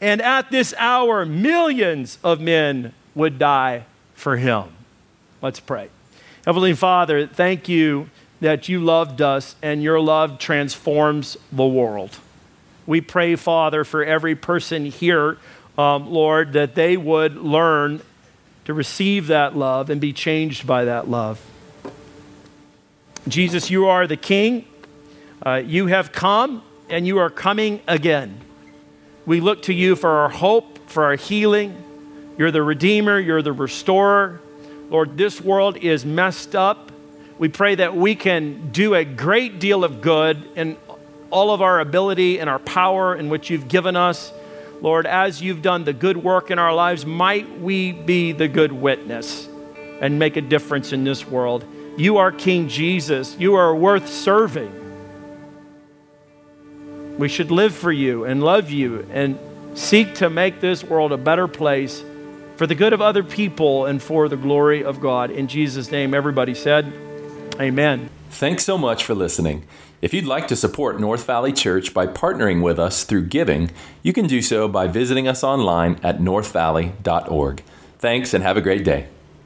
[0.00, 4.64] And at this hour, millions of men would die for him.
[5.40, 5.90] Let's pray.
[6.44, 8.10] Heavenly Father, thank you
[8.40, 12.18] that you loved us and your love transforms the world.
[12.86, 15.38] We pray, Father, for every person here,
[15.76, 18.00] um, Lord, that they would learn
[18.66, 21.40] to receive that love and be changed by that love.
[23.28, 24.64] Jesus, you are the King.
[25.44, 28.40] Uh, you have come and you are coming again.
[29.24, 31.82] We look to you for our hope, for our healing.
[32.38, 34.40] You're the Redeemer, you're the Restorer.
[34.88, 36.92] Lord, this world is messed up
[37.38, 40.76] we pray that we can do a great deal of good in
[41.30, 44.32] all of our ability and our power in which you've given us.
[44.80, 48.72] Lord, as you've done the good work in our lives, might we be the good
[48.72, 49.48] witness
[50.00, 51.64] and make a difference in this world.
[51.96, 53.36] You are King Jesus.
[53.38, 54.84] You are worth serving.
[57.18, 59.38] We should live for you and love you and
[59.74, 62.02] seek to make this world a better place
[62.56, 65.30] for the good of other people and for the glory of God.
[65.30, 66.92] In Jesus' name, everybody said,
[67.60, 68.10] Amen.
[68.30, 69.64] Thanks so much for listening.
[70.02, 73.70] If you'd like to support North Valley Church by partnering with us through giving,
[74.02, 77.62] you can do so by visiting us online at northvalley.org.
[77.98, 79.08] Thanks and have a great day.